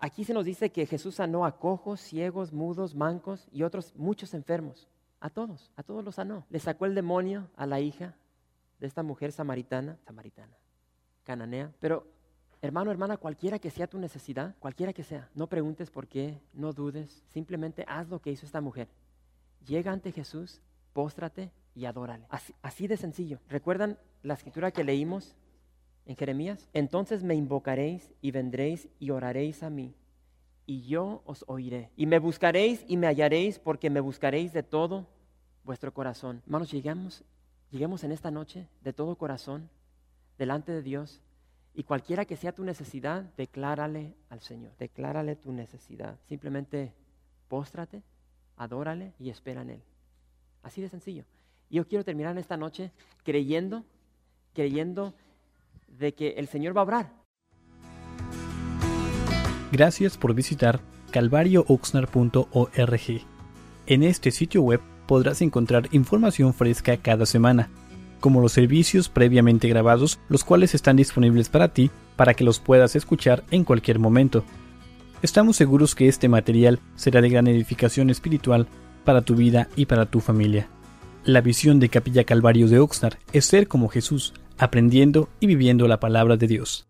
aquí 0.00 0.24
se 0.24 0.34
nos 0.34 0.44
dice 0.44 0.72
que 0.72 0.86
Jesús 0.86 1.14
sanó 1.14 1.44
a 1.44 1.56
cojos, 1.56 2.00
ciegos, 2.00 2.52
mudos, 2.52 2.96
mancos 2.96 3.48
y 3.52 3.62
otros 3.62 3.94
muchos 3.94 4.34
enfermos. 4.34 4.88
A 5.20 5.30
todos, 5.30 5.70
a 5.76 5.84
todos 5.84 6.04
los 6.04 6.16
sanó. 6.16 6.46
Le 6.50 6.58
sacó 6.58 6.86
el 6.86 6.96
demonio 6.96 7.48
a 7.54 7.66
la 7.66 7.78
hija 7.80 8.16
de 8.80 8.88
esta 8.88 9.04
mujer 9.04 9.30
samaritana, 9.30 9.98
samaritana 10.04 10.56
Pero, 11.80 12.06
hermano, 12.62 12.90
hermana, 12.90 13.16
cualquiera 13.16 13.58
que 13.58 13.70
sea 13.70 13.86
tu 13.86 13.98
necesidad, 13.98 14.54
cualquiera 14.58 14.92
que 14.92 15.04
sea, 15.04 15.28
no 15.34 15.46
preguntes 15.46 15.90
por 15.90 16.06
qué, 16.06 16.40
no 16.54 16.72
dudes, 16.72 17.22
simplemente 17.28 17.84
haz 17.86 18.08
lo 18.08 18.20
que 18.20 18.30
hizo 18.30 18.46
esta 18.46 18.60
mujer. 18.60 18.88
Llega 19.66 19.92
ante 19.92 20.12
Jesús, 20.12 20.62
póstrate 20.92 21.50
y 21.74 21.84
adórale. 21.84 22.26
Así, 22.30 22.54
así 22.62 22.86
de 22.86 22.96
sencillo. 22.96 23.40
¿Recuerdan 23.48 23.98
la 24.22 24.34
escritura 24.34 24.70
que 24.70 24.84
leímos 24.84 25.36
en 26.06 26.16
Jeremías? 26.16 26.68
Entonces 26.72 27.22
me 27.22 27.34
invocaréis 27.34 28.12
y 28.22 28.30
vendréis 28.30 28.88
y 28.98 29.10
oraréis 29.10 29.62
a 29.62 29.70
mí 29.70 29.94
y 30.68 30.82
yo 30.82 31.22
os 31.24 31.44
oiré. 31.48 31.90
Y 31.96 32.04
me 32.04 32.18
buscaréis 32.18 32.84
y 32.86 32.98
me 32.98 33.06
hallaréis 33.06 33.58
porque 33.58 33.88
me 33.88 34.00
buscaréis 34.00 34.52
de 34.52 34.62
todo 34.62 35.06
vuestro 35.64 35.94
corazón. 35.94 36.42
Hermanos, 36.44 36.70
llegamos, 36.70 37.24
lleguemos 37.70 38.04
en 38.04 38.12
esta 38.12 38.30
noche 38.30 38.68
de 38.82 38.92
todo 38.92 39.16
corazón 39.16 39.70
delante 40.38 40.72
de 40.72 40.82
Dios 40.82 41.20
y 41.74 41.84
cualquiera 41.84 42.24
que 42.24 42.36
sea 42.36 42.52
tu 42.52 42.64
necesidad, 42.64 43.22
declárale 43.36 44.14
al 44.30 44.40
Señor. 44.40 44.72
Declárale 44.78 45.36
tu 45.36 45.52
necesidad. 45.52 46.18
Simplemente 46.28 46.92
póstrate, 47.48 48.02
adórale 48.56 49.12
y 49.18 49.30
espera 49.30 49.62
en 49.62 49.70
Él. 49.70 49.82
Así 50.62 50.80
de 50.80 50.88
sencillo. 50.88 51.24
Yo 51.70 51.86
quiero 51.86 52.04
terminar 52.04 52.36
esta 52.38 52.56
noche 52.56 52.90
creyendo, 53.24 53.84
creyendo 54.54 55.14
de 55.86 56.14
que 56.14 56.30
el 56.30 56.48
Señor 56.48 56.76
va 56.76 56.80
a 56.80 56.84
obrar. 56.84 57.12
Gracias 59.70 60.16
por 60.16 60.34
visitar 60.34 60.80
calvariooxnar.org. 61.10 63.00
En 63.86 64.02
este 64.02 64.30
sitio 64.30 64.62
web 64.62 64.80
podrás 65.06 65.42
encontrar 65.42 65.88
información 65.92 66.52
fresca 66.54 66.96
cada 66.96 67.26
semana, 67.26 67.70
como 68.20 68.40
los 68.40 68.52
servicios 68.52 69.08
previamente 69.08 69.68
grabados, 69.68 70.18
los 70.28 70.44
cuales 70.44 70.74
están 70.74 70.96
disponibles 70.96 71.48
para 71.48 71.68
ti 71.68 71.90
para 72.16 72.34
que 72.34 72.44
los 72.44 72.58
puedas 72.58 72.96
escuchar 72.96 73.44
en 73.50 73.64
cualquier 73.64 73.98
momento. 73.98 74.44
Estamos 75.22 75.56
seguros 75.56 75.94
que 75.94 76.08
este 76.08 76.28
material 76.28 76.80
será 76.96 77.20
de 77.20 77.28
gran 77.28 77.46
edificación 77.46 78.10
espiritual 78.10 78.66
para 79.04 79.22
tu 79.22 79.34
vida 79.34 79.68
y 79.76 79.86
para 79.86 80.06
tu 80.06 80.20
familia. 80.20 80.68
La 81.24 81.40
visión 81.40 81.80
de 81.80 81.88
Capilla 81.88 82.24
Calvario 82.24 82.68
de 82.68 82.78
Oxnard 82.78 83.18
es 83.32 83.44
ser 83.44 83.68
como 83.68 83.88
Jesús, 83.88 84.34
aprendiendo 84.58 85.28
y 85.40 85.46
viviendo 85.46 85.88
la 85.88 86.00
palabra 86.00 86.36
de 86.36 86.46
Dios. 86.46 86.87